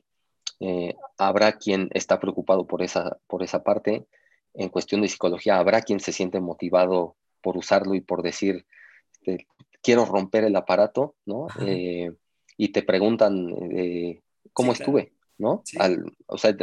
[1.18, 4.06] habrá quien está preocupado por esa, por esa parte
[4.54, 8.66] en cuestión de psicología, habrá quien se siente motivado por usarlo y por decir,
[9.14, 9.48] este,
[9.82, 11.48] quiero romper el aparato, ¿no?
[11.66, 12.12] Eh,
[12.58, 14.22] y te preguntan, eh,
[14.54, 15.14] ¿cómo estuve?
[15.38, 15.64] ¿No?
[16.28, 16.56] o sea,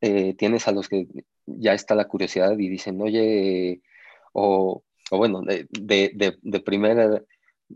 [0.00, 1.06] eh, tienes a los que
[1.46, 3.80] ya está la curiosidad y dicen, oye,
[4.32, 7.22] o, bueno, de, de, de, primera,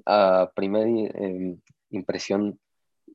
[0.06, 2.58] a primera em, impresión,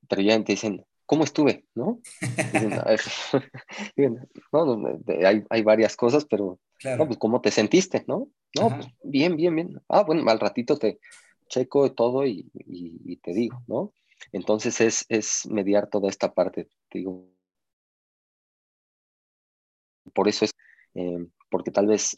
[0.07, 1.65] pero ya te dicen, ¿cómo estuve?
[1.75, 1.99] ¿No?
[5.25, 8.03] hay, hay, varias cosas, pero pues, ¿cómo te sentiste?
[8.07, 8.30] ¿No?
[8.55, 9.82] No, pues, bien, bien, bien.
[9.88, 10.99] Ah, bueno, al ratito te
[11.47, 13.93] checo todo y, y, te digo, ¿no?
[14.32, 17.27] Entonces es, es, mediar toda esta parte, digo.
[20.13, 20.51] Por eso es,
[20.93, 22.15] eh, porque tal vez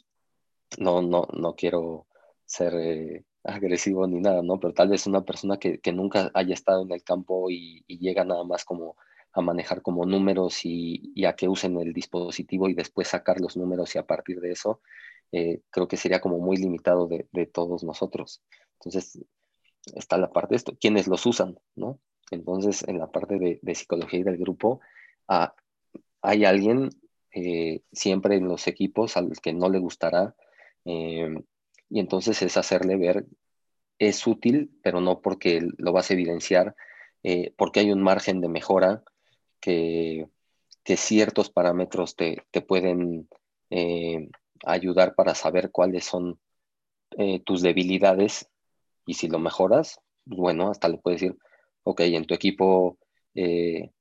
[0.78, 2.08] no, no, no quiero
[2.46, 4.60] ser eh, agresivo ni nada, ¿no?
[4.60, 8.44] Pero tal vez una persona que, nunca haya estado en el campo y, llega nada
[8.44, 8.96] más como
[9.34, 13.96] a manejar como números y, a que usen el dispositivo y después sacar los números
[13.96, 14.82] y a partir de eso,
[15.32, 18.44] eh, creo que sería como muy limitado de, todos nosotros.
[18.80, 19.20] Entonces,
[19.96, 22.00] está la parte de esto, quienes los usan, ¿no?
[22.32, 24.82] Entonces, en la parte de, psicología y del grupo,
[25.28, 25.56] ah,
[26.22, 26.90] hay alguien
[27.34, 30.36] eh, siempre en los equipos al que no le gustará
[30.86, 31.44] eh,
[31.92, 33.26] y entonces es hacerle ver,
[34.00, 36.74] es útil, pero no porque lo vas a evidenciar,
[37.22, 39.04] eh, porque hay un margen de mejora
[39.60, 40.28] que,
[40.84, 43.30] ciertos parámetros te, pueden
[43.70, 44.30] eh,
[44.66, 46.38] ayudar para saber cuáles son
[47.18, 48.50] eh, tus debilidades
[49.06, 51.38] y si lo mejoras, bueno, hasta le puedes decir,
[51.84, 52.98] ok, en tu equipo,
[53.34, 53.92] ¿qué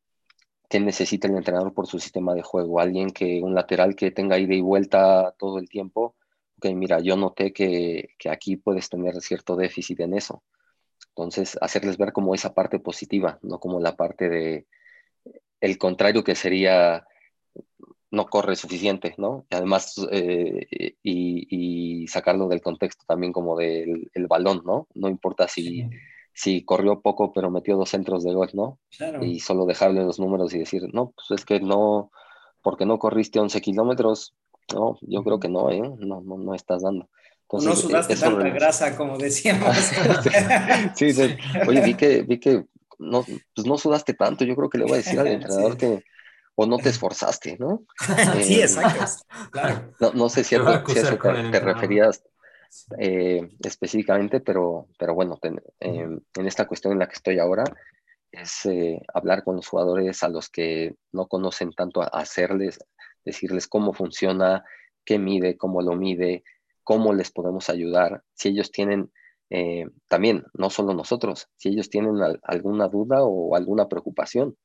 [0.81, 2.81] necesita el entrenador por su sistema de juego?
[2.81, 6.17] Alguien que, un lateral que tenga ida y vuelta todo el tiempo,
[6.61, 10.43] ok, mira, yo noté que, aquí puedes tener cierto déficit en eso.
[11.09, 14.67] Entonces, hacerles ver como esa parte positiva, no como la parte de
[15.61, 17.07] el contrario que sería
[18.11, 19.47] no corre suficiente, ¿no?
[19.51, 24.89] Y además, eh, y, sacarlo del contexto también como del el balón, ¿no?
[24.95, 25.89] No importa si,
[26.35, 28.79] si corrió poco pero metió dos centros de gol, ¿no?
[29.23, 32.11] Y solo dejarle los números y decir, no, pues es que no,
[32.63, 34.35] porque no corriste 11 kilómetros,
[34.75, 35.81] no, yo creo que no, ¿eh?
[35.81, 37.09] No, no, no estás dando.
[37.53, 39.77] no sudaste tanta grasa como decíamos.
[40.95, 42.65] sí, sí, Oye, vi que, vi que
[42.99, 44.45] no, pues no sudaste tanto.
[44.45, 46.05] Yo creo que le voy a decir al entrenador que
[46.55, 47.85] o no te esforzaste, ¿no?
[48.43, 49.25] sí, eh, exacto.
[49.51, 49.95] Claro.
[50.15, 52.23] No, sé si, a, si eso te, referías
[52.99, 55.39] eh, específicamente, pero, pero bueno,
[55.81, 57.65] em, en esta cuestión en la que estoy ahora,
[58.31, 62.79] es eh, hablar con los jugadores a los que no conocen tanto, a hacerles,
[63.25, 64.65] decirles cómo funciona,
[65.05, 66.45] qué mide, cómo lo mide,
[66.85, 68.23] cómo les podemos ayudar.
[68.35, 69.13] Si ellos tienen,
[69.51, 74.57] eh, también, no solo nosotros, si ellos tienen alguna duda o alguna preocupación,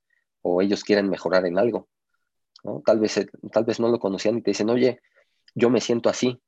[0.42, 1.88] o ellos quieren mejorar en algo.
[2.86, 5.02] Tal, vez, tal vez no lo conocían y te dicen, oye,
[5.54, 6.42] yo me siento así.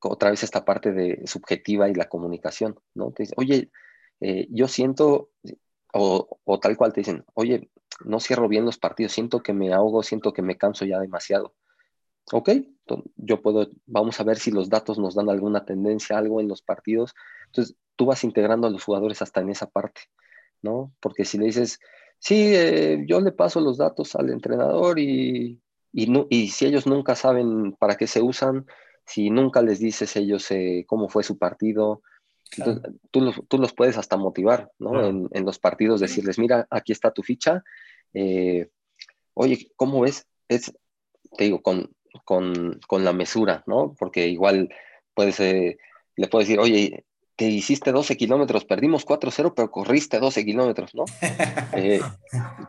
[0.00, 2.78] Otra vez esta parte de subjetiva y la comunicación.
[2.94, 3.12] ¿no?
[3.12, 3.70] Te dicen, oye,
[4.20, 5.30] eh, yo siento,
[5.98, 7.70] o, tal cual te dicen, oye,
[8.04, 11.54] no cierro bien los partidos, siento que me ahogo, siento que me canso ya demasiado.
[12.32, 12.50] Ok,
[13.16, 16.62] yo puedo, vamos a ver si los datos nos dan alguna tendencia, algo en los
[16.62, 17.14] partidos.
[17.46, 20.02] Entonces, tú vas integrando a los jugadores hasta en esa parte,
[20.62, 20.92] ¿no?
[21.00, 21.78] Porque si le dices,
[22.18, 25.60] sí, eh, yo le paso los datos al entrenador y,
[25.92, 28.66] y, y si ellos nunca saben para qué se usan,
[29.06, 32.02] si nunca les dices ellos eh, cómo fue su partido,
[33.10, 35.06] tú, los, tú, los, puedes hasta motivar, ¿no?
[35.06, 37.62] En, en, los partidos decirles, mira, aquí está tu ficha,
[38.14, 38.68] eh,
[39.34, 40.26] oye, ¿cómo ves?
[40.48, 40.72] Es,
[41.36, 41.90] te digo, con,
[42.24, 43.94] con, con, la mesura, ¿no?
[43.98, 44.70] Porque igual
[45.14, 45.78] puedes, eh,
[46.16, 47.04] le puedes decir, oye,
[47.36, 51.04] te hiciste 12 kilómetros, perdimos 4-0, pero corriste 12 kilómetros, ¿no?
[51.76, 52.00] Eh,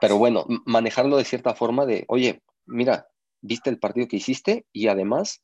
[0.01, 3.07] pero bueno, manejarlo de cierta forma de, oye, mira,
[3.41, 5.41] viste el partido que hiciste y además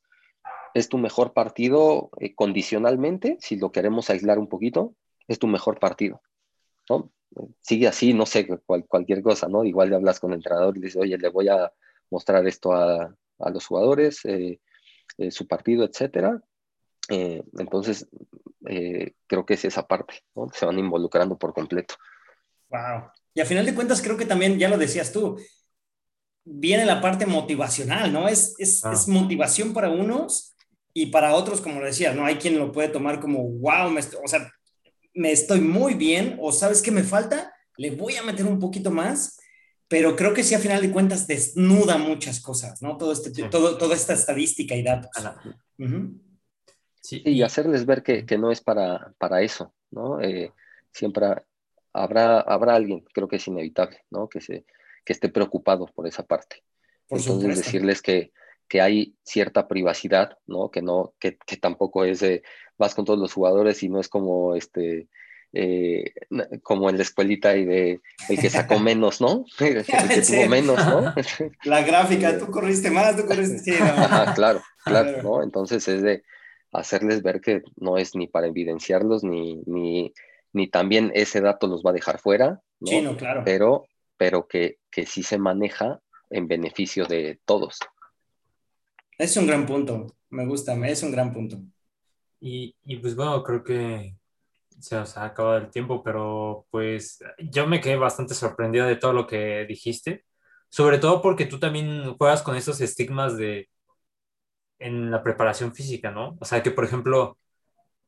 [0.73, 4.95] es tu mejor partido eh, condicionalmente, si lo queremos aislar un poquito,
[5.27, 6.21] es tu mejor partido,
[6.89, 7.11] ¿no?
[7.61, 8.47] Sigue así, no sé,
[8.87, 9.63] cualquier cosa, ¿no?
[9.63, 11.71] Igual le hablas con el entrenador y le dices, oye, le voy a
[12.11, 14.59] mostrar esto a, a los jugadores, eh,
[15.17, 16.41] eh, su partido, etcétera.
[17.09, 18.07] Entonces,
[18.61, 20.47] creo que es esa parte, ¿no?
[20.53, 21.95] Se van involucrando por completo.
[22.69, 23.11] Wow.
[23.33, 25.37] Y a final de cuentas, creo que también, ya lo decías tú,
[26.45, 28.27] viene la parte motivacional, ¿no?
[28.27, 28.93] Es, es, ah.
[28.93, 30.52] es motivación para unos
[30.93, 32.25] y para otros, como lo decía, ¿no?
[32.25, 34.51] Hay quien lo puede tomar como, wow, me o sea,
[35.13, 38.91] me estoy muy bien, o sabes qué me falta, le voy a meter un poquito
[38.91, 39.39] más,
[39.87, 42.97] pero creo que sí, a final de cuentas, desnuda muchas cosas, ¿no?
[42.97, 45.11] Todo este, todo, toda esta estadística y datos.
[47.01, 47.21] sí.
[47.25, 50.21] Y hacerles ver que, que, no es para, para eso, ¿no?
[50.21, 50.51] Eh,
[50.91, 51.25] siempre
[51.91, 54.27] habrá, habrá alguien, creo que es inevitable, ¿no?
[54.29, 54.65] Que, se,
[55.03, 56.63] que esté preocupado por esa parte.
[57.07, 58.31] Por Entonces, decirles que,
[58.67, 60.71] que hay cierta privacidad, ¿no?
[60.71, 62.43] Que no, que, que tampoco es de,
[62.77, 65.07] vas con todos los jugadores y no es como este,
[65.53, 66.13] eh,
[66.63, 69.45] como en la escuelita y de el que sacó menos, ¿no?
[69.59, 71.13] El que tuvo menos, ¿no?
[71.63, 73.59] La gráfica, tú corriste más, tú corriste.
[73.59, 73.71] Sí,
[74.35, 75.43] claro, claro, ¿no?
[75.43, 76.23] Entonces es de
[76.71, 80.11] hacerles ver que no es ni para evidenciarlos, ni, ni,
[80.53, 82.87] ni también ese dato los va a dejar fuera, ¿no?
[82.87, 83.43] Sí, no, claro.
[83.45, 83.87] Pero,
[84.17, 85.99] pero que, que sí se maneja
[86.31, 87.77] en beneficio de todos.
[89.17, 91.57] Es un gran punto, me gusta, es un gran punto.
[92.39, 94.15] Y, y pues bueno, creo que
[94.79, 99.13] se nos ha acabado el tiempo, pero pues yo me quedé bastante sorprendido de todo
[99.13, 100.25] lo que dijiste,
[100.69, 103.69] sobre todo porque tú también juegas con esos estigmas de
[104.79, 106.37] en la preparación física, ¿no?
[106.41, 107.37] O sea, que por ejemplo,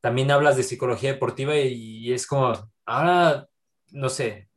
[0.02, 2.54] también hablas de psicología deportiva y, es como,
[2.86, 3.48] ahora,
[3.92, 4.50] no sé,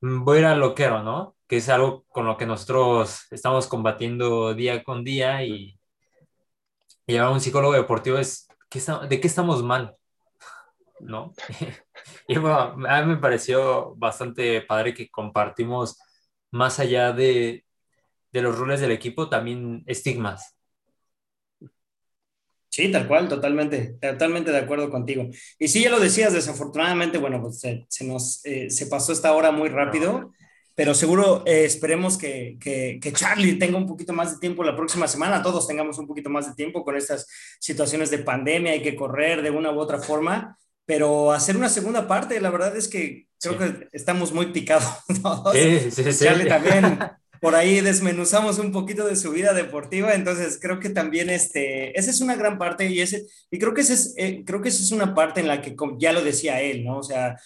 [0.00, 1.36] voy a ir al loquero, ¿no?
[1.52, 5.78] Que es algo con lo que nosotros estamos combatiendo día con día y,
[7.06, 8.48] y ahora un psicólogo deportivo es,
[9.06, 9.94] ¿de qué estamos mal?
[11.00, 11.34] ¿no?
[12.26, 15.98] y bueno, a mí me pareció bastante padre que compartimos
[16.52, 17.66] más allá de,
[18.32, 20.56] de los roles del equipo, también estigmas.
[22.70, 25.28] Sí, tal cual, totalmente, totalmente de acuerdo contigo.
[25.58, 29.50] Y sí, ya lo decías, desafortunadamente, bueno, pues se, nos eh, se pasó esta hora
[29.52, 30.32] muy rápido,
[30.74, 34.76] pero seguro eh, esperemos que, que, que, Charlie tenga un poquito más de tiempo la
[34.76, 37.26] próxima semana, todos tengamos un poquito más de tiempo con estas
[37.60, 40.56] situaciones de pandemia, hay que correr de una u otra forma,
[40.86, 44.84] pero hacer una segunda parte, la verdad es que creo que estamos muy picados
[45.22, 45.54] todos.
[45.54, 46.26] Sí, sí, sí.
[46.48, 46.98] también
[47.42, 52.10] por ahí desmenuzamos un poquito de su vida deportiva, entonces creo que también este, esa
[52.10, 54.80] es una gran parte y, ese, y creo, que ese es, eh, creo que esa
[54.80, 56.98] es una parte en la que ya lo decía él, ¿no?
[56.98, 57.36] O sea,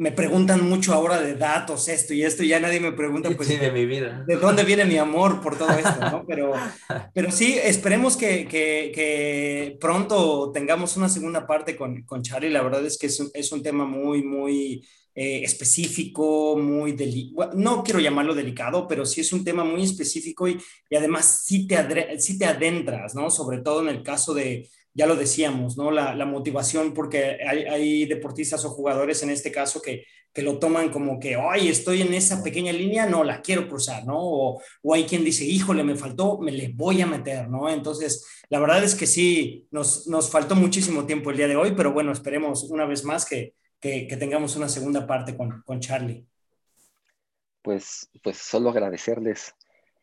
[0.00, 3.48] me preguntan mucho ahora de datos, esto y esto, y ya nadie me pregunta, pues,
[3.48, 4.24] sí, de mi vida.
[4.26, 6.24] ¿De dónde viene mi amor por todo esto, no?
[6.26, 6.54] Pero,
[7.14, 12.48] pero sí, esperemos que, que, que pronto tengamos una segunda parte con, con Charlie.
[12.48, 14.82] La verdad es que es un, es un tema muy, muy
[15.14, 17.52] eh, específico, muy delicado.
[17.54, 21.66] No quiero llamarlo delicado, pero sí es un tema muy específico y, y además sí
[21.66, 23.30] te, sí te adentras, ¿no?
[23.30, 25.90] Sobre todo en el caso de ya lo decíamos, ¿no?
[25.90, 30.58] La, la motivación, porque hay, hay, deportistas o jugadores en este caso que, que lo
[30.58, 34.18] toman como que, ay, estoy en esa pequeña línea, no, la quiero cruzar, ¿no?
[34.18, 37.68] O, o, hay quien dice, híjole, me faltó, me le voy a meter, ¿no?
[37.68, 41.72] Entonces, la verdad es que sí, nos, nos faltó muchísimo tiempo el día de hoy,
[41.76, 46.26] pero bueno, esperemos una vez más que, que, tengamos una segunda parte con, con Charlie.
[47.62, 49.54] Pues, pues solo agradecerles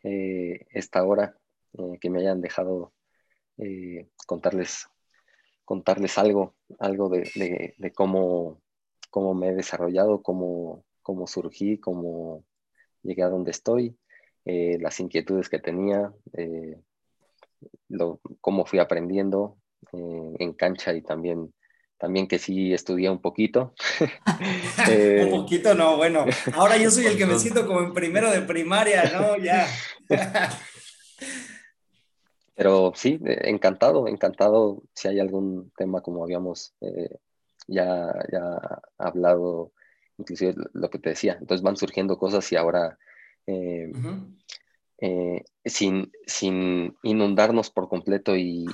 [0.04, 1.38] eh, esta hora
[1.74, 2.94] eh, que me hayan dejado
[3.58, 4.88] eh, contarles,
[5.66, 8.62] contarles algo, algo de, de, cómo,
[9.10, 12.44] cómo, me he desarrollado, cómo, cómo surgí, cómo
[13.04, 13.98] llegué a donde estoy,
[14.46, 16.80] eh, las inquietudes que tenía, eh,
[17.90, 19.58] lo, cómo fui aprendiendo
[19.94, 21.54] en cancha y también
[21.98, 23.74] también que sí estudié un poquito.
[25.24, 28.42] un poquito, no, bueno, ahora yo soy el que me siento como en primero de
[28.42, 29.38] primaria, ¿no?
[29.38, 29.68] Ya.
[32.58, 37.20] Pero sí, encantado, encantado si hay algún tema como habíamos eh,
[37.68, 39.74] ya, ya hablado,
[40.18, 41.38] inclusive lo que te decía.
[41.40, 42.98] Entonces van surgiendo cosas y ahora
[43.46, 43.92] eh,
[45.00, 48.66] eh, sin, sin, inundarnos por completo y,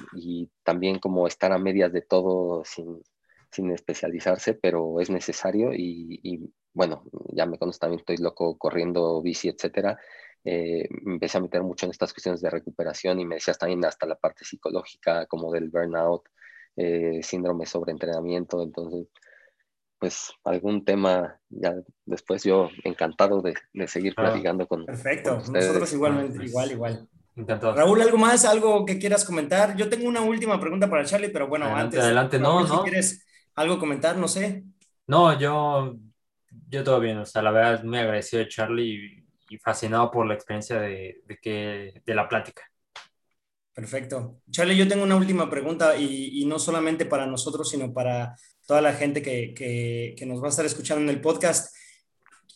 [0.64, 3.04] también como estar a medias de todo sin,
[3.52, 7.04] sin especializarse, pero es necesario y, bueno,
[7.34, 10.00] ya me conozco también, estoy loco corriendo bici, etcétera.
[10.46, 13.84] Eh, me empecé a meter mucho en estas cuestiones de recuperación y me decías también
[13.86, 16.24] hasta la parte psicológica como del burnout,
[16.76, 19.08] eh, síndrome sobre entrenamiento, entonces
[20.00, 23.54] pues algún tema ya después yo encantado de,
[23.88, 27.08] seguir platicando con Perfecto, nosotros igualmente, pues, igual, igual.
[27.38, 27.74] Encantado.
[27.74, 28.44] Raúl, ¿algo más?
[28.44, 29.78] ¿Algo que quieras comentar?
[29.78, 32.00] Yo tengo una última pregunta para Charlie, pero bueno, adelante, antes.
[32.02, 32.68] Adelante, no, no.
[32.68, 33.26] Si quieres
[33.56, 34.66] algo comentar, no sé.
[35.08, 35.96] No, yo,
[36.70, 40.34] yo todo bien, o sea, la verdad, muy agradecido de Charlie y, fascinado por la
[40.34, 42.64] experiencia de, de, que, de la plática.
[43.74, 44.41] Perfecto.
[44.52, 48.36] Charlie, yo tengo una última pregunta y, y no solamente para nosotros, sino para
[48.68, 49.54] toda la gente que,
[50.18, 51.74] que, nos va a estar escuchando en el podcast.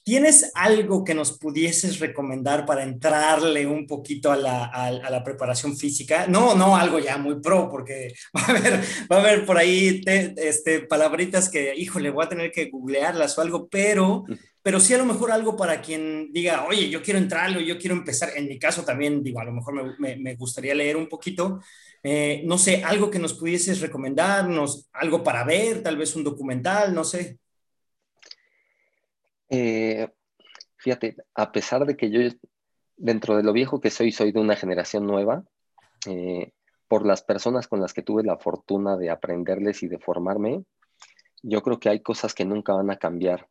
[0.03, 5.75] ¿Tienes algo que nos pudieses recomendar para entrarle un poquito a la, a, la, preparación
[5.75, 6.27] física?
[6.27, 8.79] No, no algo ya muy pro, porque va a haber,
[9.11, 13.41] va a haber por ahí este, palabritas que, híjole, voy a tener que googlearlas o
[13.41, 14.23] algo, pero,
[14.67, 17.95] pero sí a lo mejor algo para quien diga, oye, yo quiero entrarlo, yo quiero
[17.95, 18.31] empezar.
[18.35, 21.61] En mi caso también, digo, a lo mejor me, me gustaría leer un poquito,
[22.03, 26.93] eh, no sé, algo que nos pudieses recomendarnos, algo para ver, tal vez un documental,
[26.93, 27.39] no sé.
[29.47, 30.09] Eh,
[30.75, 32.19] fíjate, a pesar de que yo,
[32.97, 35.45] dentro de lo viejo que soy, soy de una generación nueva,
[36.07, 36.51] eh,
[36.89, 40.65] por las personas con las que tuve la fortuna de aprenderles y de formarme,
[41.41, 43.47] yo creo que hay cosas que nunca van a cambiar.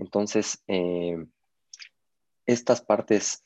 [0.00, 0.62] Entonces,
[2.46, 3.44] estas partes,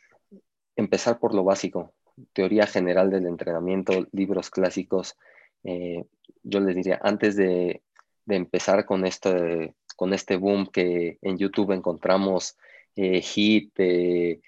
[0.77, 1.93] empezar por lo básico,
[2.33, 5.17] teoría general del entrenamiento, libros clásicos,
[5.65, 6.05] eh,
[6.43, 7.83] yo les diría, antes de,
[8.27, 12.57] empezar con este, con este boom que en YouTube encontramos
[12.97, 14.41] eh, HIT, eh,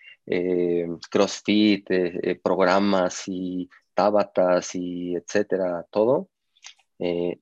[1.10, 1.88] CrossFit,
[2.42, 6.28] programas y Tabatas y etcétera, todo,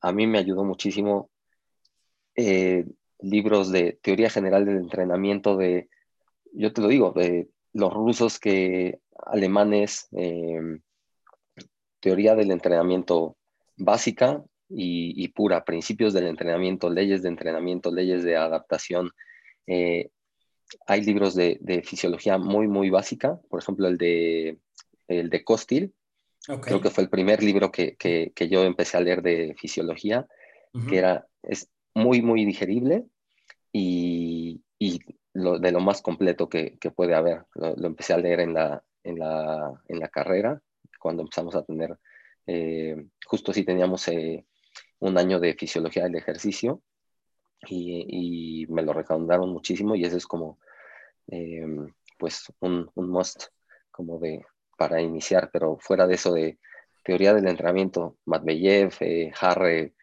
[0.01, 1.31] a mí me ayudó muchísimo
[3.21, 5.89] libros de teoría general del entrenamiento de,
[6.53, 10.81] yo te lo digo, de los rusos que alemanes, em,
[12.01, 13.37] teoría del entrenamiento
[13.77, 19.11] básica y, pura, principios del entrenamiento, leyes de entrenamiento, leyes de adaptación.
[19.67, 20.11] Eh,
[20.87, 24.59] hay libros de, fisiología muy, muy básica, por ejemplo, el de,
[25.09, 25.95] el de Costil,
[26.61, 27.97] creo que fue el primer libro que,
[28.51, 30.27] yo empecé a leer de fisiología,
[30.89, 33.07] que era, es muy, muy digerible
[33.73, 37.47] y, de lo más completo que, puede haber.
[37.55, 40.61] lo, empecé a leer en la, en la, en la carrera,
[40.99, 41.99] cuando empezamos a tener,
[42.47, 44.47] eh, justo si teníamos eh,
[45.01, 46.83] un año de fisiología del ejercicio
[47.69, 50.59] y, y, me lo recomendaron muchísimo y ese es como,
[51.29, 51.67] eh,
[52.19, 53.45] pues, un, un must
[53.91, 54.45] como de,
[54.77, 56.59] para iniciar, pero fuera de eso de
[57.05, 58.95] teoría del entrenamiento, Matveyev,
[59.41, 59.95] Harre,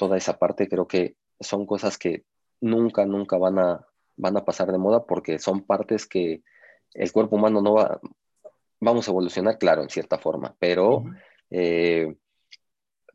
[0.00, 2.24] toda esa parte, creo que son cosas que
[2.62, 3.86] nunca, nunca van a,
[4.16, 6.42] van a pasar de moda porque son partes que
[6.94, 8.00] el cuerpo humano no va,
[8.80, 11.04] vamos a evolucionar, claro, en cierta forma, pero
[11.50, 12.16] eh,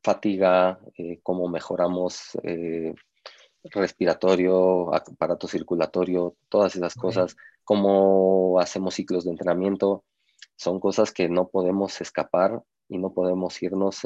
[0.03, 2.93] fatiga, eh, cómo mejoramos eh,
[3.63, 10.03] respiratorio, aparato circulatorio, todas esas cosas, cómo hacemos ciclos de entrenamiento,
[10.55, 14.01] son cosas que no podemos escapar y no podemos irnos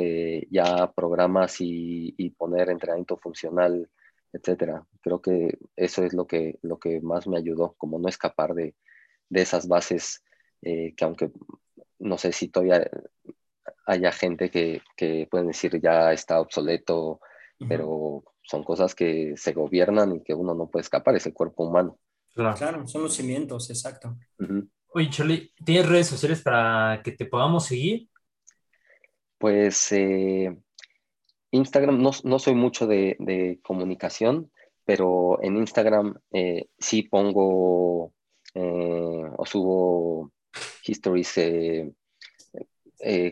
[0.49, 3.89] ya a programas y, y, poner entrenamiento funcional,
[4.31, 4.85] etcétera.
[5.01, 8.75] Creo que eso es lo que, lo que más me ayudó, como no escapar de,
[9.29, 10.23] de esas bases
[10.61, 11.31] eh, que aunque
[11.99, 12.89] no sé si todavía
[13.85, 17.19] haya gente que, que pueden decir ya está obsoleto,
[17.67, 21.65] pero son cosas que se gobiernan y que uno no puede escapar, es el cuerpo
[21.65, 21.99] humano.
[22.33, 24.17] Claro, son los cimientos, exacto.
[24.93, 28.07] Oye, Charlie, ¿tienes redes sociales para que te podamos seguir?
[29.39, 30.53] Pues eh,
[31.51, 34.51] Instagram, no, no, soy mucho de, de, comunicación,
[34.85, 38.13] pero en Instagram eh, sí pongo
[38.53, 40.31] eh, o subo
[40.83, 41.93] histories eh,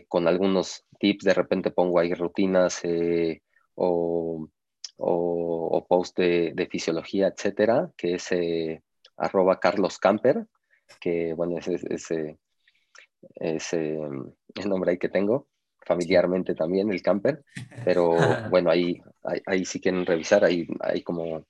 [0.08, 2.82] con algunos tips, de repente pongo ahí rutinas
[3.74, 4.48] o,
[4.96, 8.30] o, post de, fisiología, etcétera, que es
[9.16, 10.46] arroba Carlos Camper,
[11.00, 11.78] que bueno, ese
[13.36, 15.48] es el nombre ahí que tengo,
[15.88, 17.42] familiarmente también, el camper,
[17.84, 18.10] pero
[18.52, 19.00] bueno, ahí,
[19.46, 21.44] ahí, sí quieren revisar, ahí, ahí como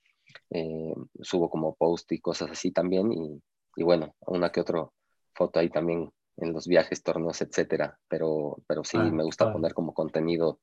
[1.21, 3.39] subo como post y cosas así también, y,
[3.75, 4.87] y bueno, una que otra
[5.35, 9.73] foto ahí también en los viajes, torneos, etcétera, pero, pero sí ah, me gusta poner
[9.73, 10.59] como contenido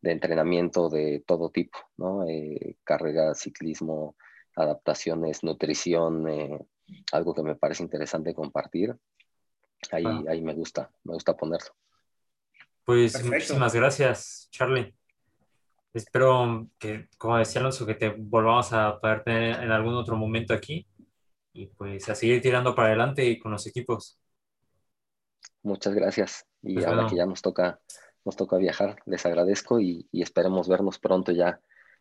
[0.00, 2.26] de entrenamiento de todo tipo, ¿no?
[2.26, 4.16] Eh, carrera, ciclismo,
[4.56, 6.58] adaptaciones, nutrición, eh,
[7.12, 8.96] algo que me parece interesante compartir.
[9.92, 11.74] ahí, ahí me gusta, me gusta ponerlo.
[12.88, 14.94] Pues muchísimas gracias, Charlie.
[15.92, 20.54] Espero que, como decía Alonso, que te volvamos a poder tener en algún otro momento
[20.54, 20.88] aquí
[21.52, 24.18] y pues a seguir tirando para adelante y con los equipos.
[25.62, 26.46] Muchas gracias.
[26.62, 27.78] Y pues ahora que ya nos toca,
[28.24, 31.60] nos toca viajar, les agradezco y, esperemos vernos pronto ya,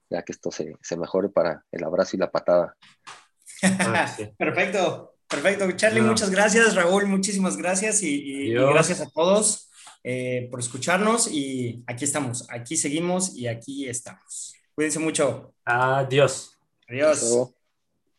[0.10, 2.78] ya que esto se, mejore para el abrazo y la patada.
[4.38, 5.70] Perfecto, perfecto.
[5.74, 6.76] Charlie, muchas gracias.
[6.76, 9.68] Raúl, muchísimas gracias y, gracias a todos
[10.04, 14.54] eh, por escucharnos y aquí estamos, aquí seguimos y aquí estamos.
[14.76, 15.54] Cuídense mucho.
[15.66, 16.58] Adiós.
[16.88, 17.54] Adiós.